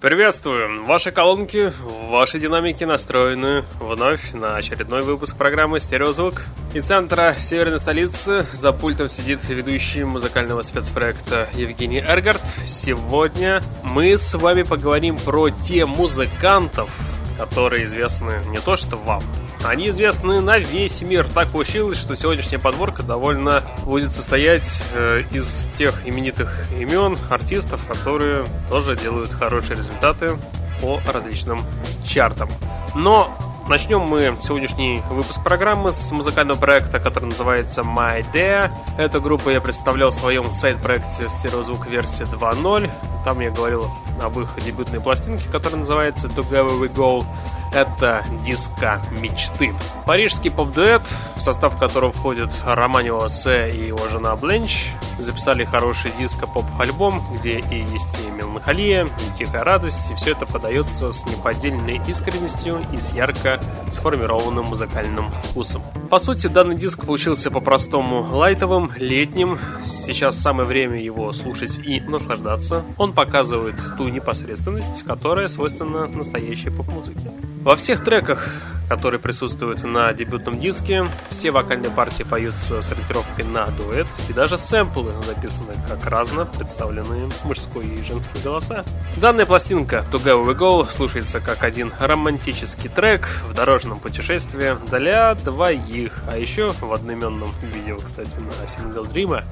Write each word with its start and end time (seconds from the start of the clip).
Приветствую! 0.00 0.86
Ваши 0.86 1.12
колонки, 1.12 1.74
ваши 2.08 2.40
динамики 2.40 2.84
настроены 2.84 3.64
вновь 3.78 4.32
на 4.32 4.56
очередной 4.56 5.02
выпуск 5.02 5.36
программы 5.36 5.78
«Стереозвук». 5.78 6.40
Из 6.72 6.86
центра 6.86 7.36
северной 7.38 7.78
столицы 7.78 8.46
за 8.54 8.72
пультом 8.72 9.08
сидит 9.08 9.46
ведущий 9.46 10.04
музыкального 10.04 10.62
спецпроекта 10.62 11.48
Евгений 11.52 12.00
Эргард. 12.00 12.40
Сегодня 12.64 13.60
мы 13.82 14.16
с 14.16 14.32
вами 14.32 14.62
поговорим 14.62 15.18
про 15.18 15.50
те 15.50 15.84
музыкантов, 15.84 16.88
которые 17.36 17.84
известны 17.84 18.32
не 18.48 18.58
то 18.58 18.76
что 18.76 18.96
вам, 18.96 19.22
они 19.64 19.88
известны 19.88 20.40
на 20.40 20.58
весь 20.58 21.02
мир. 21.02 21.26
Так 21.32 21.48
получилось, 21.48 21.98
что 21.98 22.16
сегодняшняя 22.16 22.58
подборка 22.58 23.02
довольно 23.02 23.62
будет 23.84 24.12
состоять 24.12 24.82
э, 24.94 25.22
из 25.30 25.68
тех 25.76 26.06
именитых 26.06 26.70
имен 26.78 27.16
артистов, 27.28 27.80
которые 27.86 28.44
тоже 28.70 28.96
делают 28.96 29.30
хорошие 29.30 29.76
результаты 29.76 30.32
по 30.80 31.00
различным 31.06 31.60
чартам. 32.04 32.48
Но 32.94 33.30
Начнем 33.70 34.00
мы 34.00 34.36
сегодняшний 34.42 35.00
выпуск 35.10 35.44
программы 35.44 35.92
с 35.92 36.10
музыкального 36.10 36.58
проекта, 36.58 36.98
который 36.98 37.26
называется 37.26 37.82
My 37.82 38.26
Day. 38.32 38.68
Эту 38.98 39.20
группу 39.20 39.48
я 39.48 39.60
представлял 39.60 40.10
в 40.10 40.14
своем 40.14 40.50
сайт-проекте 40.50 41.28
«Стереозвук 41.28 41.86
версия 41.86 42.24
2.0». 42.24 42.90
Там 43.24 43.38
я 43.38 43.52
говорил 43.52 43.88
об 44.20 44.40
их 44.40 44.48
дебютной 44.64 45.00
пластинке, 45.00 45.44
которая 45.52 45.82
называется 45.82 46.26
Together 46.26 46.80
We 46.80 46.92
Go 46.92 47.24
это 47.72 48.24
диско 48.44 49.00
мечты. 49.10 49.72
Парижский 50.06 50.50
поп-дуэт, 50.50 51.02
в 51.36 51.40
состав 51.40 51.78
которого 51.78 52.12
входят 52.12 52.50
Романио 52.66 53.26
Се 53.28 53.70
и 53.70 53.86
его 53.86 54.08
жена 54.08 54.34
Бленч, 54.36 54.92
записали 55.18 55.64
хороший 55.64 56.10
диско-поп-альбом, 56.18 57.22
где 57.34 57.60
и 57.60 57.82
есть 57.92 58.08
и 58.26 58.30
меланхолия, 58.30 59.04
и 59.04 59.38
тихая 59.38 59.64
радость, 59.64 60.10
и 60.10 60.14
все 60.14 60.32
это 60.32 60.46
подается 60.46 61.12
с 61.12 61.24
неподдельной 61.26 62.00
искренностью 62.06 62.80
и 62.92 62.96
с 62.96 63.12
ярко 63.12 63.60
сформированным 63.92 64.64
музыкальным 64.66 65.30
вкусом. 65.44 65.82
По 66.08 66.18
сути, 66.18 66.46
данный 66.46 66.74
диск 66.74 67.04
получился 67.04 67.50
по-простому 67.50 68.26
лайтовым, 68.32 68.90
летним. 68.96 69.58
Сейчас 69.84 70.38
самое 70.38 70.66
время 70.66 71.00
его 71.00 71.32
слушать 71.32 71.78
и 71.78 72.00
наслаждаться. 72.00 72.82
Он 72.96 73.12
показывает 73.12 73.76
ту 73.96 74.08
непосредственность, 74.08 75.04
которая 75.04 75.48
свойственна 75.48 76.06
настоящей 76.06 76.70
поп-музыке. 76.70 77.30
Во 77.60 77.76
всех 77.76 78.02
треках, 78.02 78.48
которые 78.88 79.20
присутствуют 79.20 79.84
на 79.84 80.10
дебютном 80.14 80.58
диске, 80.58 81.04
все 81.28 81.50
вокальные 81.50 81.90
партии 81.90 82.22
поются 82.22 82.80
с 82.80 82.90
ориентировкой 82.90 83.44
на 83.44 83.66
дуэт, 83.66 84.06
и 84.30 84.32
даже 84.32 84.56
сэмплы 84.56 85.12
записаны 85.26 85.74
как 85.86 86.06
разно 86.06 86.46
представленные 86.46 87.28
мужской 87.44 87.84
и 87.84 88.02
женский 88.02 88.40
голоса. 88.42 88.82
Данная 89.18 89.44
пластинка 89.44 90.06
Together 90.10 90.42
We 90.42 90.56
Go 90.56 90.90
слушается 90.90 91.40
как 91.40 91.62
один 91.62 91.92
романтический 92.00 92.88
трек 92.88 93.28
в 93.50 93.52
дорожном 93.52 94.00
путешествии 94.00 94.74
для 94.90 95.34
двоих, 95.34 96.14
а 96.26 96.38
еще 96.38 96.70
в 96.80 96.90
одноименном 96.94 97.50
видео, 97.60 97.98
кстати, 97.98 98.36
на 98.36 98.66
сингл 98.66 99.04
Дрима 99.04 99.44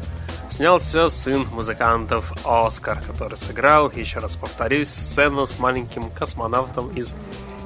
снялся 0.48 1.08
сын 1.08 1.46
музыкантов 1.52 2.32
Оскар, 2.42 3.02
который 3.06 3.36
сыграл, 3.36 3.92
еще 3.94 4.18
раз 4.18 4.36
повторюсь, 4.36 4.88
сцену 4.88 5.44
с 5.44 5.58
маленьким 5.58 6.08
космонавтом 6.08 6.88
из 6.96 7.14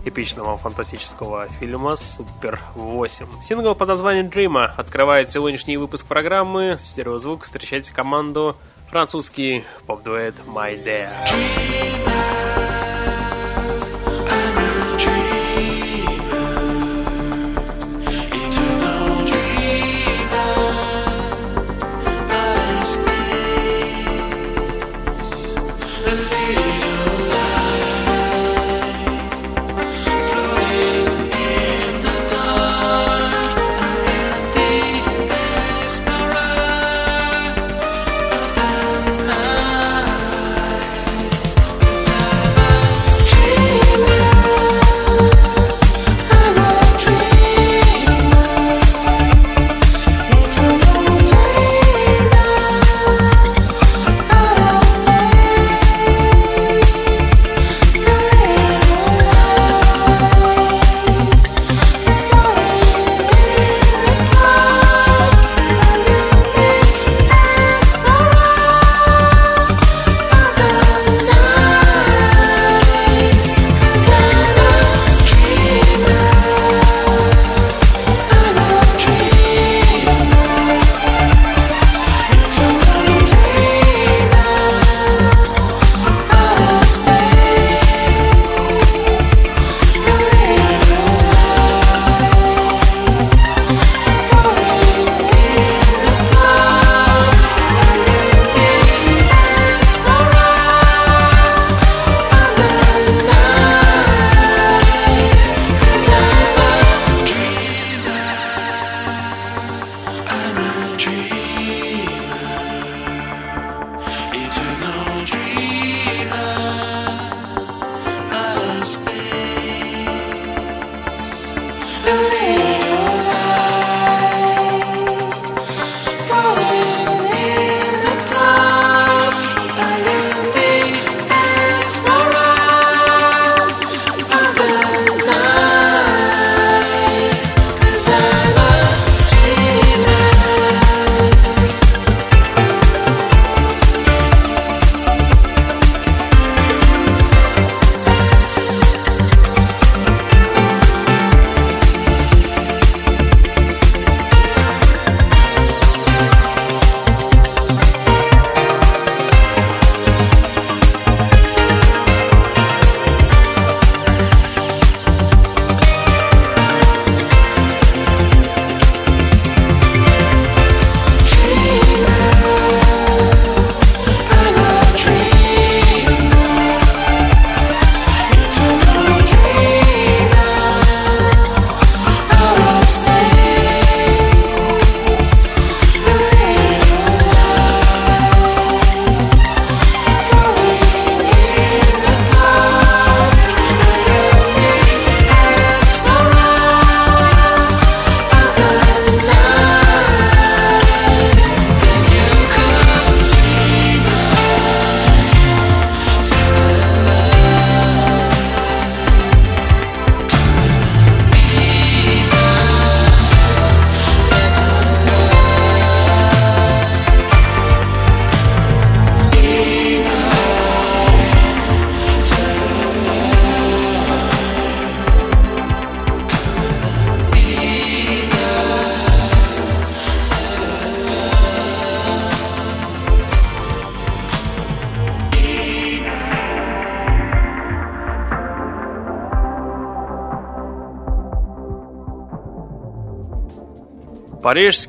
эпичного 0.05 0.57
фантастического 0.59 1.49
фильма 1.61 1.97
«Супер 1.97 2.61
8». 2.75 3.43
Сингл 3.43 3.75
под 3.75 3.89
названием 3.89 4.27
«Dreamer» 4.27 4.71
открывает 4.77 5.31
сегодняшний 5.31 5.77
выпуск 5.77 6.07
программы 6.07 6.79
«Стереозвук». 6.83 7.45
Встречайте 7.45 7.93
команду 7.93 8.57
французский 8.91 9.65
поп-дуэт 9.87 10.35
«My 10.47 10.77
Dare». 10.85 11.09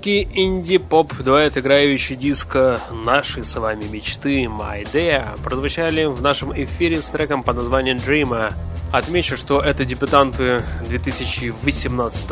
Парижский 0.04 0.28
инди-поп 0.34 1.14
дуэт, 1.20 1.58
играющий 1.58 2.16
диско 2.16 2.82
«Наши 2.92 3.46
с 3.46 3.56
вами 3.56 3.86
мечты» 3.86 4.44
My 4.44 4.86
Day 4.92 5.24
прозвучали 5.44 6.04
в 6.04 6.22
нашем 6.22 6.52
эфире 6.62 7.02
с 7.02 7.10
треком 7.10 7.42
под 7.42 7.56
названием 7.56 7.98
Dreamer. 7.98 8.54
Отмечу, 8.92 9.38
что 9.38 9.62
это 9.62 9.86
дебютанты 9.86 10.62
2018 10.90 12.30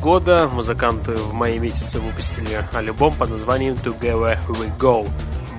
года. 0.00 0.48
Музыканты 0.52 1.12
в 1.12 1.32
мае 1.32 1.60
месяце 1.60 2.00
выпустили 2.00 2.66
альбом 2.72 3.14
под 3.14 3.30
названием 3.30 3.74
Together 3.74 4.36
We 4.48 4.76
Go. 4.76 5.08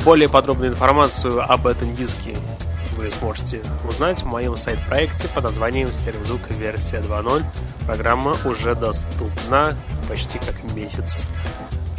Более 0.04 0.28
подробную 0.28 0.72
информацию 0.72 1.50
об 1.50 1.66
этом 1.66 1.96
диске 1.96 2.36
вы 2.98 3.10
сможете 3.10 3.62
узнать 3.88 4.22
в 4.22 4.26
моем 4.26 4.58
сайт-проекте 4.58 5.28
под 5.30 5.46
названием 5.46 5.92
«Стереозвук 5.92 6.42
версия 6.52 6.98
2.0». 6.98 7.44
Программа 7.86 8.36
уже 8.46 8.76
доступна 8.76 9.76
почти 10.08 10.40
как 10.40 10.76
месяц. 10.76 11.26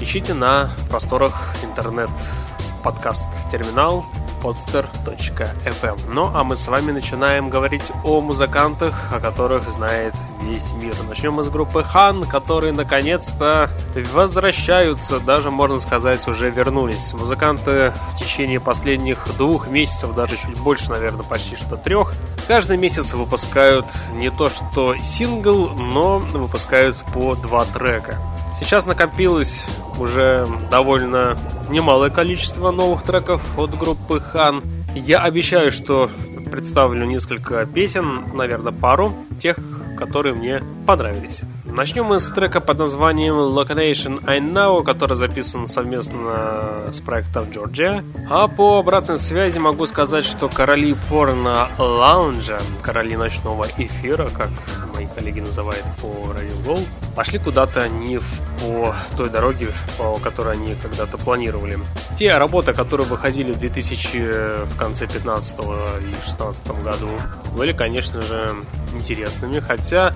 Ищите 0.05 0.35
на 0.35 0.71
просторах 0.91 1.33
интернет-подкаст-терминал 1.63 4.05
podster.fm. 4.43 5.99
Ну 6.09 6.31
а 6.35 6.45
мы 6.45 6.57
с 6.57 6.69
вами 6.69 6.93
начинаем 6.93 7.49
говорить 7.49 7.91
о 8.05 8.21
музыкантах, 8.21 8.95
о 9.15 9.19
которых 9.19 9.63
знает 9.73 10.13
весь 10.43 10.73
мир. 10.73 10.95
Начнем 11.09 11.33
мы 11.33 11.43
с 11.43 11.49
группы 11.49 11.83
Хан, 11.83 12.25
которые 12.25 12.75
наконец-то 12.75 13.71
возвращаются, 14.13 15.21
даже 15.21 15.51
можно 15.51 15.81
сказать 15.81 16.29
уже 16.29 16.51
вернулись. 16.51 17.15
Музыканты 17.15 17.95
в 18.13 18.19
течение 18.19 18.61
последних 18.61 19.27
двух 19.39 19.69
месяцев, 19.69 20.15
даже 20.15 20.37
чуть 20.37 20.59
больше, 20.59 20.91
наверное, 20.91 21.25
почти 21.25 21.57
что 21.57 21.79
трех, 21.79 22.13
каждый 22.47 22.77
месяц 22.77 23.15
выпускают 23.15 23.87
не 24.13 24.31
то 24.31 24.51
что 24.51 24.95
сингл, 24.99 25.71
но 25.71 26.19
выпускают 26.19 26.99
по 27.15 27.35
два 27.35 27.65
трека. 27.65 28.19
Сейчас 28.59 28.87
накопилось 28.87 29.65
уже 29.99 30.47
довольно 30.71 31.37
немалое 31.69 32.11
количество 32.11 32.71
новых 32.71 33.03
треков 33.03 33.43
от 33.59 33.77
группы 33.77 34.21
Хан. 34.21 34.63
Я 34.95 35.19
обещаю, 35.21 35.73
что 35.73 36.09
представлю 36.51 37.05
несколько 37.05 37.67
песен, 37.67 38.25
наверное, 38.33 38.73
пару 38.73 39.13
тех, 39.41 39.59
которые 39.97 40.35
мне 40.35 40.63
понравились. 40.87 41.43
Начнем 41.65 42.05
мы 42.05 42.21
с 42.21 42.31
трека 42.31 42.61
под 42.61 42.79
названием 42.79 43.35
Location 43.35 44.23
I 44.27 44.39
Know, 44.39 44.85
который 44.85 45.17
записан 45.17 45.67
совместно 45.67 46.85
с 46.93 47.01
проектом 47.01 47.45
Georgia. 47.45 48.05
А 48.31 48.47
по 48.47 48.79
обратной 48.79 49.19
связи 49.19 49.59
могу 49.59 49.87
сказать, 49.87 50.25
что 50.25 50.49
короли 50.49 50.95
порно 51.09 51.69
лаунжа, 51.79 52.61
короли 52.83 53.17
ночного 53.17 53.67
эфира, 53.77 54.29
как 54.29 54.51
мои 54.95 55.07
коллеги 55.13 55.41
называют 55.41 55.85
по 56.01 56.07
Radio 56.07 56.65
Gold, 56.65 56.87
пошли 57.17 57.39
куда-то 57.39 57.89
не 57.89 58.21
по 58.61 58.95
той 59.17 59.29
дороге, 59.29 59.69
по 59.99 60.15
которой 60.21 60.55
они 60.55 60.77
когда-то 60.77 61.19
планировали. 61.19 61.79
Те 62.17 62.37
работы, 62.37 62.73
которые 62.73 63.07
выходили 63.07 63.53
в 63.53 63.59
2000 63.59 64.65
в 64.67 64.77
конце 64.79 65.07
15 65.07 65.57
и 65.59 66.25
16 66.25 66.83
году, 66.85 67.09
были, 67.57 67.73
конечно 67.73 68.23
же, 68.23 68.51
интересными, 68.95 69.61
хотя 69.61 70.13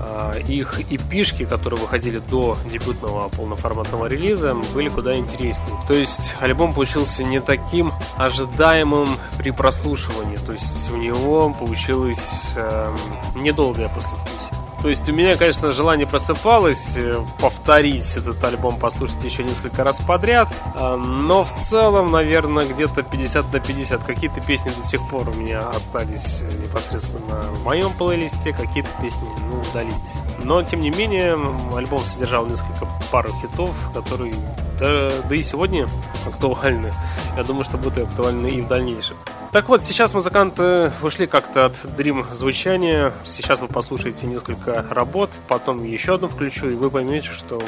э, 0.00 0.40
их 0.48 0.80
эпишки, 0.90 1.44
которые 1.44 1.80
выходили 1.80 2.18
до 2.18 2.56
дебютного 2.70 3.28
полноформатного 3.28 4.06
релиза, 4.06 4.54
были 4.74 4.88
куда 4.88 5.14
интереснее. 5.14 5.76
То 5.86 5.94
есть 5.94 6.34
альбом 6.40 6.72
получился 6.72 7.24
не 7.24 7.40
таким 7.40 7.92
ожидаемым 8.16 9.18
при 9.38 9.50
прослушивании, 9.50 10.36
то 10.36 10.52
есть 10.52 10.90
у 10.92 10.96
него 10.96 11.54
получилось 11.58 12.50
э, 12.56 12.96
недолгое 13.36 13.88
послевкусие. 13.88 14.61
То 14.82 14.88
есть 14.88 15.08
у 15.08 15.12
меня, 15.12 15.36
конечно, 15.36 15.70
желание 15.70 16.08
просыпалось 16.08 16.96
э, 16.96 17.14
повторить 17.40 18.16
этот 18.16 18.42
альбом, 18.42 18.78
послушать 18.78 19.22
еще 19.22 19.44
несколько 19.44 19.84
раз 19.84 19.98
подряд. 19.98 20.48
А, 20.74 20.96
но 20.96 21.44
в 21.44 21.54
целом, 21.62 22.10
наверное, 22.10 22.66
где-то 22.66 23.04
50 23.04 23.52
на 23.52 23.60
50. 23.60 24.02
Какие-то 24.02 24.40
песни 24.40 24.70
до 24.70 24.84
сих 24.84 25.00
пор 25.08 25.28
у 25.28 25.34
меня 25.34 25.60
остались 25.60 26.40
непосредственно 26.60 27.42
в 27.52 27.64
моем 27.64 27.92
плейлисте, 27.92 28.52
какие-то 28.52 28.88
песни 29.00 29.28
ну, 29.48 29.60
удалились. 29.70 29.94
Но, 30.42 30.64
тем 30.64 30.80
не 30.80 30.90
менее, 30.90 31.38
альбом 31.76 32.00
содержал 32.00 32.46
несколько 32.46 32.88
пару 33.12 33.30
хитов, 33.40 33.70
которые 33.94 34.34
да, 34.80 35.10
да 35.28 35.34
и 35.36 35.42
сегодня 35.44 35.86
актуальны. 36.26 36.92
Я 37.36 37.44
думаю, 37.44 37.64
что 37.64 37.78
будут 37.78 37.98
актуальны 37.98 38.48
и 38.48 38.60
в 38.60 38.66
дальнейшем. 38.66 39.16
Так 39.52 39.68
вот, 39.68 39.84
сейчас 39.84 40.14
музыканты 40.14 40.90
ушли 41.02 41.26
как-то 41.26 41.66
от 41.66 41.74
дрим 41.94 42.24
звучания. 42.32 43.12
Сейчас 43.22 43.60
вы 43.60 43.68
послушаете 43.68 44.26
несколько 44.26 44.82
работ, 44.88 45.28
потом 45.46 45.84
еще 45.84 46.14
одну 46.14 46.28
включу, 46.28 46.70
и 46.70 46.74
вы 46.74 46.90
поймете, 46.90 47.28
что 47.28 47.60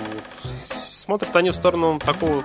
смотрят 0.67 1.37
они 1.37 1.51
в 1.51 1.55
сторону 1.55 1.99
такого 1.99 2.43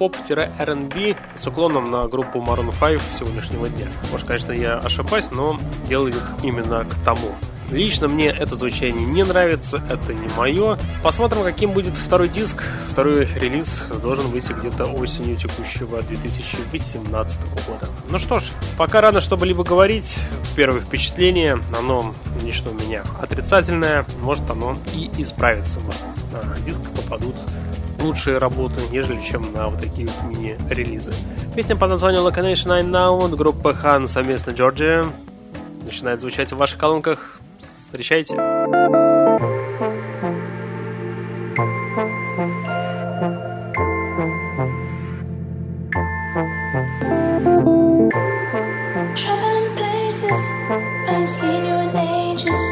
поп-R&B 0.00 1.16
с 1.36 1.46
уклоном 1.46 1.92
на 1.92 2.08
группу 2.08 2.40
Maroon 2.40 2.74
5 2.76 3.00
сегодняшнего 3.16 3.68
дня. 3.68 3.86
Может, 4.10 4.26
конечно, 4.26 4.50
я 4.50 4.78
ошибаюсь, 4.78 5.30
но 5.30 5.56
дело 5.86 6.10
именно 6.42 6.84
к 6.84 7.04
тому. 7.04 7.36
Лично 7.70 8.06
мне 8.08 8.28
это 8.28 8.54
звучание 8.56 9.04
не 9.04 9.24
нравится, 9.24 9.82
это 9.90 10.14
не 10.14 10.28
мое. 10.36 10.78
Посмотрим, 11.02 11.42
каким 11.42 11.72
будет 11.72 11.96
второй 11.96 12.28
диск. 12.28 12.62
Второй 12.88 13.26
релиз 13.34 13.82
должен 14.02 14.26
выйти 14.28 14.52
где-то 14.52 14.86
осенью 14.86 15.36
текущего 15.36 16.00
2018 16.02 17.40
года. 17.66 17.88
Ну 18.10 18.18
что 18.18 18.40
ж, 18.40 18.44
пока 18.78 19.00
рано 19.00 19.20
что-либо 19.20 19.64
говорить. 19.64 20.18
Первое 20.54 20.80
впечатление, 20.80 21.58
оно 21.76 22.14
лично 22.42 22.70
у 22.70 22.74
меня 22.74 23.02
отрицательное. 23.20 24.06
Может 24.20 24.48
оно 24.50 24.76
и 24.94 25.10
исправится. 25.18 25.80
На 26.32 26.56
диск 26.64 26.80
попадут 26.94 27.34
лучшие 28.00 28.38
работы, 28.38 28.74
нежели 28.90 29.20
чем 29.24 29.52
на 29.52 29.68
вот 29.68 29.80
такие 29.80 30.06
вот 30.06 30.22
мини-релизы. 30.24 31.12
Песня 31.54 31.76
под 31.76 31.90
названием 31.90 32.26
Location 32.26 32.72
I 32.72 32.82
Now 32.82 33.34
группа 33.34 33.70
Han 33.70 34.06
совместно 34.06 34.52
Georgia 34.52 35.10
начинает 35.84 36.20
звучать 36.20 36.52
в 36.52 36.56
ваших 36.56 36.78
колонках 36.78 37.40
Встречайте! 37.95 38.35
ain't 51.21 51.29
seen 51.29 51.65
you 51.65 51.75
in 51.75 51.95
ages. 51.95 52.63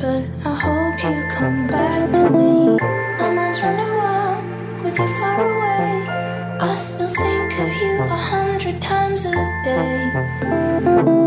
But 0.00 0.22
I 0.44 0.54
hope 0.54 1.02
you 1.02 1.22
come 1.30 1.66
back 1.66 2.12
to 2.12 2.30
me. 2.30 2.76
My 3.18 3.32
mind's 3.34 3.62
running 3.62 3.94
wild 3.96 4.44
with 4.84 4.98
you 4.98 5.08
far 5.18 5.40
away. 5.40 6.08
I 6.60 6.76
still 6.76 7.08
think 7.08 7.60
of 7.64 7.70
you 7.82 7.94
a 8.02 8.20
hundred 8.32 8.82
times 8.82 9.24
a 9.24 9.32
day 9.64 11.19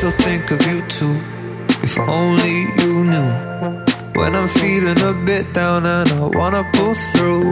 still 0.00 0.10
think 0.12 0.50
of 0.50 0.66
you 0.66 0.80
too. 0.88 1.14
If 1.82 1.98
only 1.98 2.60
you 2.80 3.04
knew. 3.12 3.30
When 4.18 4.34
I'm 4.34 4.48
feeling 4.48 4.98
a 5.02 5.12
bit 5.12 5.52
down 5.52 5.84
and 5.84 6.08
I 6.08 6.26
wanna 6.38 6.64
pull 6.72 6.94
through. 7.12 7.44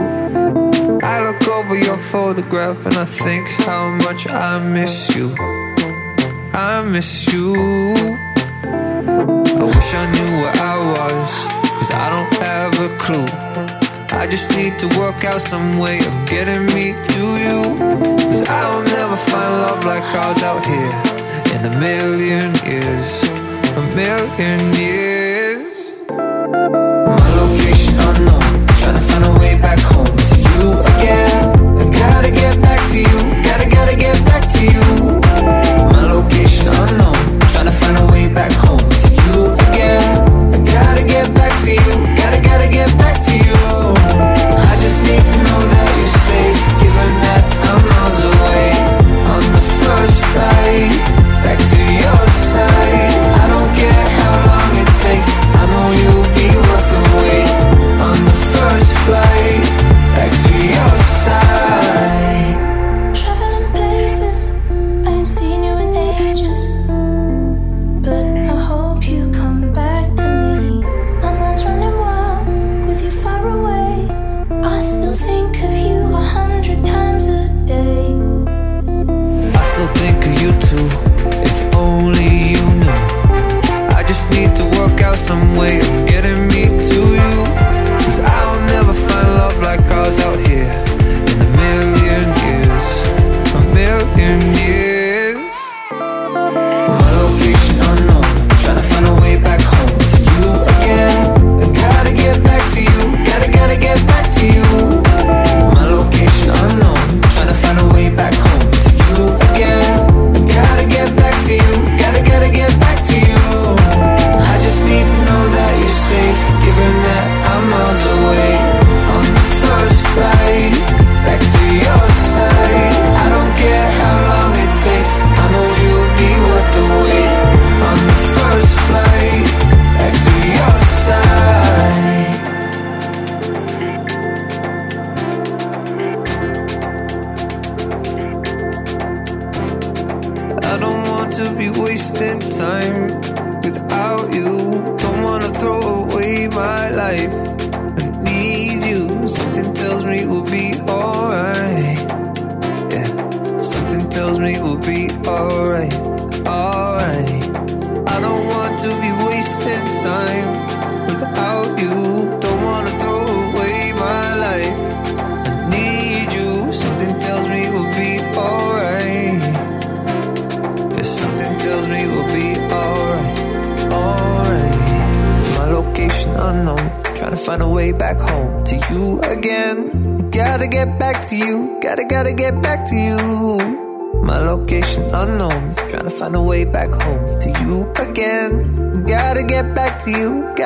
I 1.03 1.15
look 1.27 1.47
over 1.47 1.75
your 1.77 1.99
photograph 2.11 2.83
and 2.87 2.95
I 2.95 3.05
think 3.05 3.47
how 3.67 3.89
much 4.05 4.27
I 4.27 4.57
miss 4.57 5.15
you. 5.15 5.27
I 6.51 6.81
miss 6.81 7.11
you. 7.31 7.53
I 9.61 9.65
wish 9.75 9.89
I 10.01 10.05
knew 10.15 10.31
where 10.41 10.57
I 10.73 10.75
was, 10.95 11.29
cause 11.77 11.91
I 12.03 12.07
don't 12.13 12.33
have 12.47 12.73
a 12.87 12.89
clue. 13.03 13.29
I 14.21 14.25
just 14.25 14.49
need 14.57 14.73
to 14.79 14.87
work 14.97 15.23
out 15.23 15.39
some 15.39 15.77
way 15.77 15.99
of 15.99 16.13
getting 16.27 16.65
me 16.73 16.85
to 17.11 17.21
you. 17.45 17.59
Cause 18.29 18.41
I'll 18.49 18.83
never 18.97 19.17
find 19.29 19.53
love 19.65 19.85
like 19.85 20.07
ours 20.15 20.41
out 20.41 20.65
here 20.65 21.08
in 21.53 21.65
a 21.65 21.79
million 21.79 22.53
years, 22.65 23.23
a 23.75 23.81
million 23.95 24.73
years. 24.73 25.08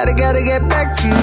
Gotta, 0.03 0.15
gotta 0.15 0.43
get 0.43 0.67
back 0.67 0.91
to 0.97 1.07
you. 1.07 1.22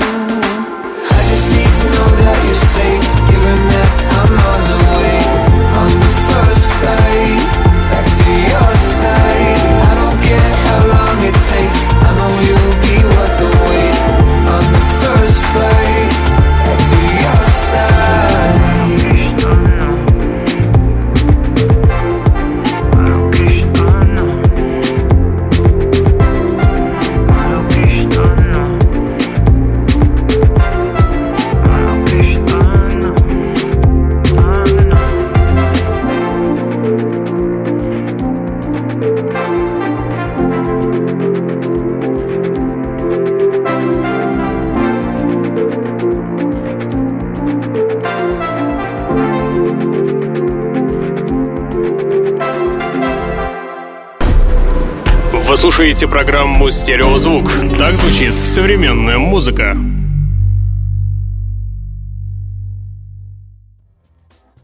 Слушаете 56.00 56.08
программу 56.08 56.70
«Стереозвук». 56.70 57.50
Так 57.78 57.94
звучит 57.96 58.32
современная 58.32 59.18
музыка. 59.18 59.76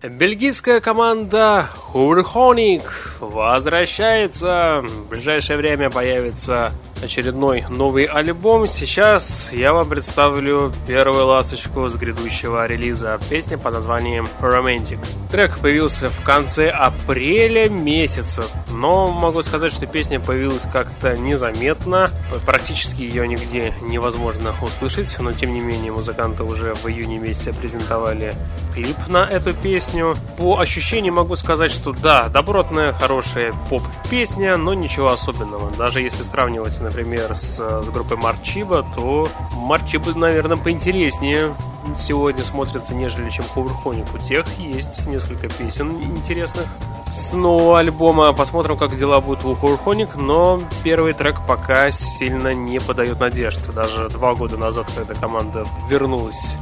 Бельгийская 0.02 0.80
команда 0.80 1.68
Хурхоник 1.74 3.16
возвращается. 3.20 4.82
В 4.82 5.08
ближайшее 5.10 5.58
время 5.58 5.90
появится 5.90 6.72
очередной 7.02 7.64
новый 7.68 8.04
альбом. 8.04 8.66
Сейчас 8.66 9.52
я 9.52 9.74
вам 9.74 9.88
представлю 9.88 10.72
первую 10.86 11.26
ласточку 11.26 11.88
с 11.88 11.96
грядущего 11.96 12.66
релиза. 12.66 13.18
Песня 13.28 13.58
под 13.58 13.74
названием 13.74 14.26
Romantic. 14.40 14.98
Трек 15.30 15.58
появился 15.58 16.08
в 16.08 16.22
конце 16.22 16.70
апреля 16.70 17.68
месяца, 17.68 18.44
но 18.76 19.08
могу 19.08 19.42
сказать, 19.42 19.72
что 19.72 19.86
песня 19.86 20.20
появилась 20.20 20.66
как-то 20.70 21.16
незаметно. 21.16 22.10
Практически 22.44 23.02
ее 23.02 23.26
нигде 23.26 23.72
невозможно 23.82 24.54
услышать, 24.62 25.16
но 25.18 25.32
тем 25.32 25.54
не 25.54 25.60
менее 25.60 25.92
музыканты 25.92 26.44
уже 26.44 26.74
в 26.74 26.86
июне 26.86 27.18
месяце 27.18 27.52
презентовали 27.52 28.34
клип 28.74 28.96
на 29.08 29.24
эту 29.24 29.54
песню. 29.54 30.14
По 30.36 30.60
ощущениям 30.60 31.14
могу 31.14 31.36
сказать, 31.36 31.70
что 31.70 31.92
да, 31.92 32.28
добротная, 32.28 32.92
хорошая 32.92 33.52
поп-песня, 33.70 34.56
но 34.56 34.74
ничего 34.74 35.10
особенного. 35.10 35.70
Даже 35.76 36.02
если 36.02 36.22
сравнивать, 36.22 36.80
например, 36.80 37.34
с, 37.36 37.56
с 37.56 37.88
группой 37.88 38.16
Марчиба, 38.16 38.86
то 38.94 39.28
Марчиба, 39.54 40.16
наверное, 40.16 40.56
поинтереснее 40.56 41.54
сегодня 41.96 42.44
смотрится, 42.44 42.94
нежели 42.94 43.30
чем 43.30 43.44
Ховерхоник. 43.54 44.06
У 44.14 44.18
тех 44.18 44.46
есть 44.58 45.06
несколько 45.06 45.48
песен 45.48 46.02
интересных 46.02 46.66
с 47.10 47.32
нового 47.32 47.78
альбома. 47.78 48.32
Посмотрим, 48.32 48.76
как 48.76 48.96
дела 48.96 49.20
будут 49.20 49.44
у 49.44 49.54
Ховерхоник, 49.54 50.16
но 50.16 50.60
первый 50.82 51.12
трек 51.12 51.40
пока 51.46 51.90
сильно 51.90 52.52
не 52.52 52.80
подает 52.80 53.20
надежд. 53.20 53.60
Даже 53.74 54.08
два 54.08 54.34
года 54.34 54.56
назад, 54.56 54.86
когда 54.94 55.14
команда 55.14 55.64
вернулась 55.88 56.56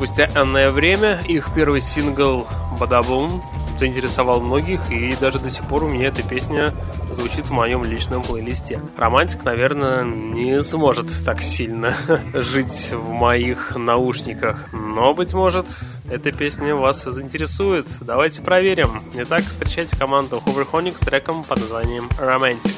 спустя 0.00 0.30
энное 0.34 0.70
время, 0.70 1.20
их 1.28 1.50
первый 1.54 1.82
сингл 1.82 2.46
«Бадабум» 2.78 3.42
заинтересовал 3.80 4.40
многих, 4.42 4.92
и 4.92 5.16
даже 5.18 5.38
до 5.38 5.48
сих 5.48 5.64
пор 5.64 5.84
у 5.84 5.88
меня 5.88 6.08
эта 6.08 6.22
песня 6.22 6.74
звучит 7.12 7.46
в 7.46 7.50
моем 7.50 7.82
личном 7.82 8.22
плейлисте. 8.22 8.78
Романтик, 8.98 9.42
наверное, 9.42 10.04
не 10.04 10.60
сможет 10.62 11.06
так 11.24 11.42
сильно 11.42 11.96
жить 12.34 12.90
в 12.92 13.08
моих 13.08 13.74
наушниках, 13.76 14.66
но, 14.72 15.14
быть 15.14 15.32
может, 15.32 15.66
эта 16.10 16.30
песня 16.30 16.74
вас 16.74 17.04
заинтересует. 17.04 17.86
Давайте 18.02 18.42
проверим. 18.42 19.00
Итак, 19.14 19.44
встречайте 19.48 19.96
команду 19.96 20.42
Hoverhonic 20.44 20.98
с 20.98 21.00
треком 21.00 21.42
под 21.42 21.60
названием 21.60 22.06
Romantic. 22.18 22.74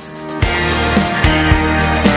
Don't 2.05 2.12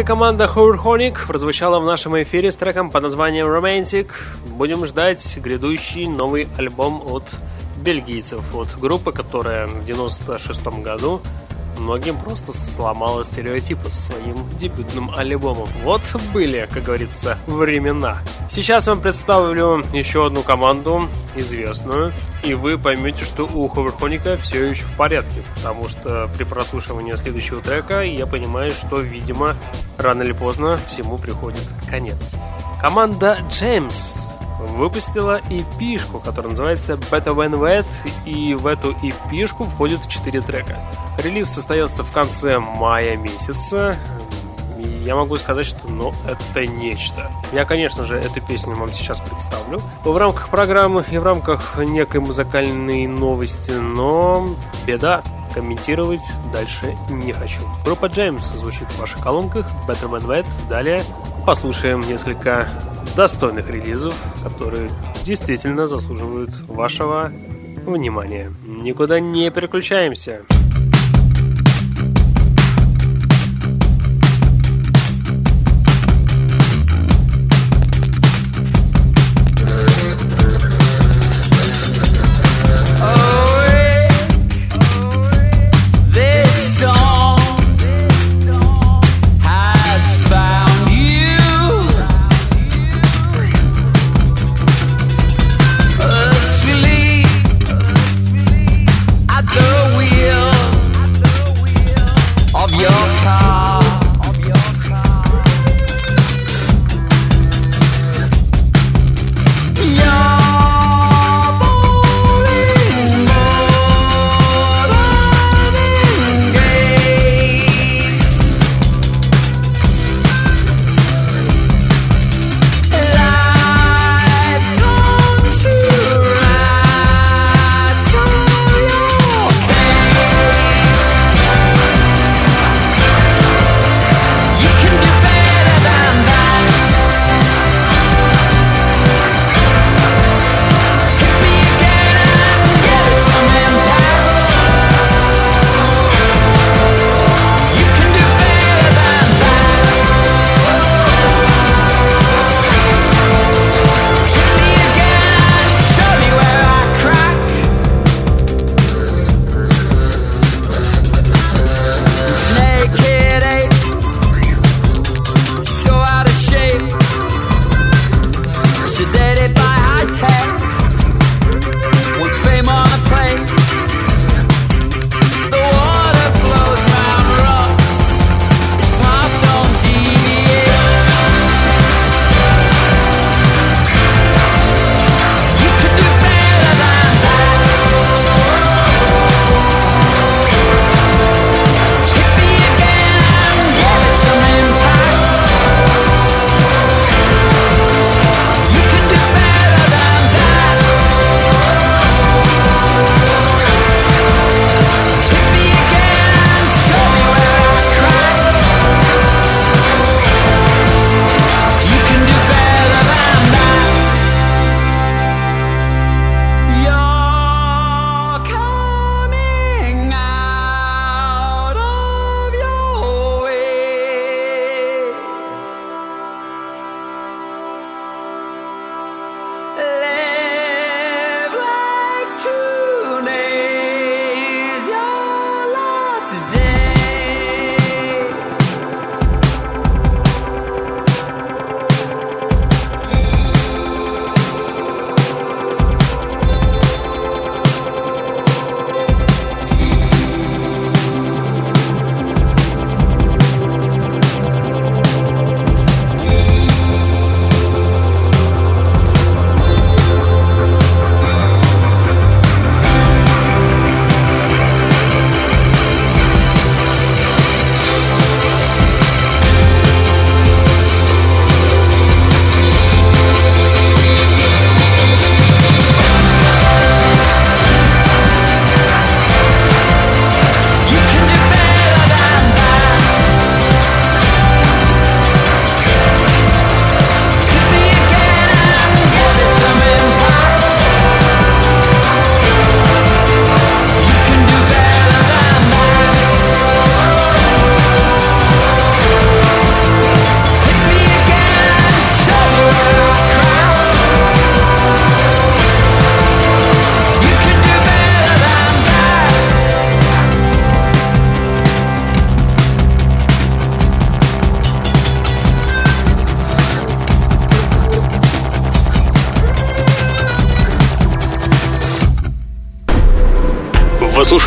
Бельгийская 0.00 0.16
команда 0.16 0.50
Hoverhonic 0.54 1.26
прозвучала 1.26 1.78
в 1.78 1.84
нашем 1.84 2.20
эфире 2.22 2.50
с 2.50 2.56
треком 2.56 2.90
под 2.90 3.02
названием 3.02 3.46
Romantic. 3.46 4.08
Будем 4.46 4.86
ждать 4.86 5.36
грядущий 5.36 6.06
новый 6.06 6.48
альбом 6.56 7.02
от 7.04 7.24
бельгийцев, 7.84 8.40
от 8.54 8.80
группы, 8.80 9.12
которая 9.12 9.66
в 9.66 9.84
96 9.84 10.66
году 10.82 11.20
многим 11.80 12.16
просто 12.16 12.52
сломала 12.52 13.24
стереотипы 13.24 13.90
со 13.90 14.12
своим 14.12 14.36
дебютным 14.58 15.10
альбомом. 15.14 15.68
Вот 15.82 16.02
были, 16.32 16.68
как 16.70 16.84
говорится, 16.84 17.38
времена. 17.46 18.18
Сейчас 18.50 18.86
вам 18.86 19.00
представлю 19.00 19.84
еще 19.92 20.26
одну 20.26 20.42
команду, 20.42 21.08
известную, 21.34 22.12
и 22.42 22.54
вы 22.54 22.78
поймете, 22.78 23.24
что 23.24 23.44
у 23.46 23.68
Ховерхоника 23.68 24.36
все 24.36 24.66
еще 24.66 24.84
в 24.84 24.92
порядке, 24.96 25.42
потому 25.56 25.88
что 25.88 26.28
при 26.36 26.44
прослушивании 26.44 27.14
следующего 27.16 27.60
трека 27.60 28.02
я 28.02 28.26
понимаю, 28.26 28.70
что, 28.70 29.00
видимо, 29.00 29.56
рано 29.98 30.22
или 30.22 30.32
поздно 30.32 30.78
всему 30.88 31.18
приходит 31.18 31.62
конец. 31.88 32.34
Команда 32.80 33.38
Джеймс 33.50 34.29
выпустила 34.68 35.40
EP-шку, 35.48 36.20
которая 36.20 36.50
называется 36.50 36.94
Better 36.94 37.34
When 37.34 37.52
Wet, 37.52 37.86
и 38.24 38.54
в 38.54 38.66
эту 38.66 38.92
EP-шку 38.92 39.64
входит 39.64 40.06
4 40.08 40.40
трека. 40.42 40.78
Релиз 41.18 41.48
состоялся 41.48 42.04
в 42.04 42.10
конце 42.12 42.58
мая 42.58 43.16
месяца, 43.16 43.96
и 44.78 44.88
я 44.88 45.16
могу 45.16 45.36
сказать, 45.36 45.66
что 45.66 45.88
ну, 45.88 46.12
это 46.26 46.66
нечто. 46.66 47.30
Я, 47.52 47.64
конечно 47.64 48.04
же, 48.04 48.16
эту 48.16 48.40
песню 48.40 48.74
вам 48.74 48.92
сейчас 48.92 49.20
представлю 49.20 49.80
в 50.04 50.16
рамках 50.16 50.48
программы 50.48 51.04
и 51.10 51.18
в 51.18 51.22
рамках 51.22 51.78
некой 51.78 52.20
музыкальной 52.20 53.06
новости, 53.06 53.72
но 53.72 54.48
беда, 54.86 55.22
комментировать 55.52 56.22
дальше 56.52 56.96
не 57.08 57.32
хочу. 57.32 57.60
Группа 57.84 58.06
Джеймс 58.06 58.46
звучит 58.52 58.88
в 58.88 58.98
ваших 58.98 59.20
колонках, 59.20 59.66
Better 59.88 60.10
Man 60.10 60.26
Wet. 60.26 60.46
Далее 60.68 61.02
послушаем 61.46 62.00
несколько 62.00 62.68
достойных 63.16 63.68
релизов, 63.68 64.14
которые 64.42 64.90
действительно 65.24 65.86
заслуживают 65.86 66.50
вашего 66.68 67.32
внимания. 67.86 68.52
Никуда 68.66 69.20
не 69.20 69.50
переключаемся. 69.50 70.42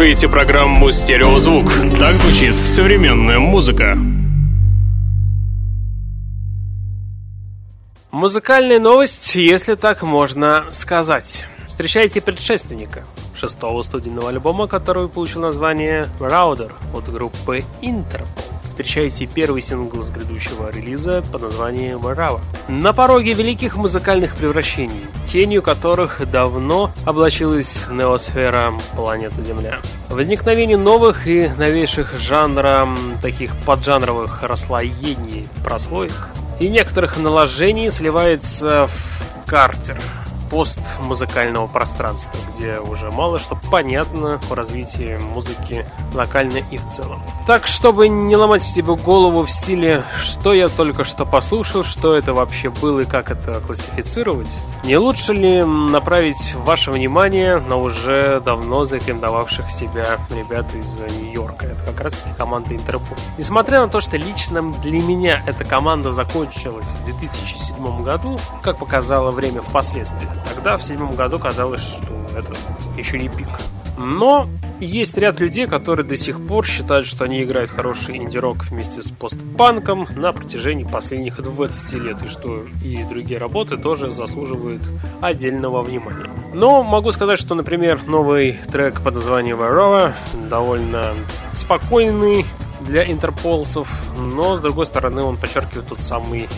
Слушаете 0.03 0.27
программу 0.27 0.91
«Стереозвук». 0.91 1.71
Так 1.97 2.17
звучит 2.17 2.53
современная 2.55 3.39
музыка. 3.39 3.97
Музыкальная 8.11 8.81
новость, 8.81 9.33
если 9.35 9.75
так 9.75 10.03
можно 10.03 10.65
сказать. 10.73 11.45
Встречайте 11.69 12.19
предшественника 12.19 13.05
шестого 13.33 13.81
студийного 13.81 14.27
альбома, 14.27 14.67
который 14.67 15.07
получил 15.07 15.41
название 15.41 16.07
«Router» 16.19 16.73
от 16.93 17.09
группы 17.09 17.63
Interpol 17.81 18.32
встречаете 18.73 19.27
первый 19.27 19.61
сингл 19.61 20.03
с 20.03 20.09
грядущего 20.09 20.71
релиза 20.71 21.23
под 21.31 21.43
названием 21.43 21.99
Rava. 21.99 22.41
На 22.67 22.91
пороге 22.91 23.33
великих 23.33 23.75
музыкальных 23.75 24.35
превращений, 24.35 25.05
тенью 25.27 25.61
которых 25.61 26.27
давно 26.31 26.91
облачилась 27.05 27.85
неосфера 27.87 28.73
планеты 28.95 29.43
Земля. 29.43 29.77
Возникновение 30.09 30.77
новых 30.77 31.27
и 31.27 31.51
новейших 31.55 32.17
жанра, 32.17 32.87
таких 33.21 33.55
поджанровых 33.63 34.41
расслоений, 34.41 35.47
прослоек 35.63 36.29
и 36.59 36.67
некоторых 36.67 37.17
наложений 37.17 37.91
сливается 37.91 38.87
в 38.87 39.47
картер– 39.47 39.97
постмузыкального 40.53 41.65
пространства, 41.65 42.31
где 42.53 42.77
уже 42.77 43.09
мало 43.09 43.39
что 43.39 43.57
понятно 43.71 44.39
о 44.51 44.55
развитии 44.55 45.17
музыки 45.33 45.83
локально 46.13 46.59
и 46.69 46.77
в 46.77 46.89
целом. 46.91 47.23
Так, 47.47 47.65
чтобы 47.65 48.07
не 48.07 48.35
ломать 48.35 48.61
себе 48.61 48.95
голову 48.95 49.43
в 49.43 49.49
стиле 49.49 50.03
«что 50.21 50.53
я 50.53 50.69
только 50.69 51.05
что 51.05 51.25
послушал», 51.25 51.83
что 51.83 52.15
это 52.15 52.33
вообще 52.33 52.69
было 52.69 52.99
и 52.99 53.05
как 53.05 53.31
это 53.31 53.59
классифицировать, 53.61 54.47
не 54.83 54.97
лучше 54.97 55.33
ли 55.33 55.63
направить 55.63 56.55
ваше 56.55 56.91
внимание 56.91 57.57
на 57.59 57.77
уже 57.77 58.41
давно 58.41 58.83
зарекомендовавших 58.83 59.71
себя 59.71 60.19
ребят 60.29 60.65
из 60.75 60.97
Нью-Йорка? 61.17 61.67
Это 61.67 61.91
как 61.91 62.01
раз 62.01 62.13
таки 62.13 62.35
команда 62.37 62.75
Интерпол. 62.75 63.17
Несмотря 63.37 63.79
на 63.79 63.87
то, 63.87 64.01
что 64.01 64.17
лично 64.17 64.61
для 64.83 65.01
меня 65.01 65.41
эта 65.47 65.63
команда 65.63 66.11
закончилась 66.11 66.95
в 67.01 67.05
2007 67.05 68.03
году, 68.03 68.37
как 68.61 68.77
показало 68.77 69.31
время 69.31 69.61
впоследствии, 69.61 70.27
Тогда, 70.45 70.77
в 70.77 70.83
седьмом 70.83 71.15
году, 71.15 71.39
казалось, 71.39 71.81
что 71.81 72.37
это 72.37 72.53
еще 72.97 73.19
не 73.19 73.29
пик. 73.29 73.47
Но 73.97 74.47
есть 74.79 75.17
ряд 75.17 75.39
людей, 75.39 75.67
которые 75.67 76.05
до 76.05 76.17
сих 76.17 76.45
пор 76.45 76.65
считают, 76.65 77.07
что 77.07 77.25
они 77.25 77.43
играют 77.43 77.71
хороший 77.71 78.17
инди-рок 78.17 78.65
вместе 78.65 79.01
с 79.01 79.09
постпанком 79.11 80.07
на 80.15 80.33
протяжении 80.33 80.83
последних 80.83 81.41
20 81.41 81.93
лет, 81.93 82.21
и 82.23 82.27
что 82.27 82.65
и 82.83 83.03
другие 83.03 83.39
работы 83.39 83.77
тоже 83.77 84.11
заслуживают 84.11 84.81
отдельного 85.21 85.83
внимания. 85.83 86.29
Но 86.53 86.83
могу 86.83 87.11
сказать, 87.11 87.39
что, 87.39 87.55
например, 87.55 87.99
новый 88.07 88.59
трек 88.71 89.01
под 89.01 89.15
названием 89.15 89.57
Varroa 89.57 90.13
довольно 90.49 91.13
спокойный 91.51 92.45
для 92.81 93.09
интерполцев, 93.09 93.87
но, 94.17 94.57
с 94.57 94.61
другой 94.61 94.85
стороны, 94.85 95.21
он 95.21 95.37
подчеркивает 95.37 95.87
тот 95.87 96.01
самый 96.01 96.49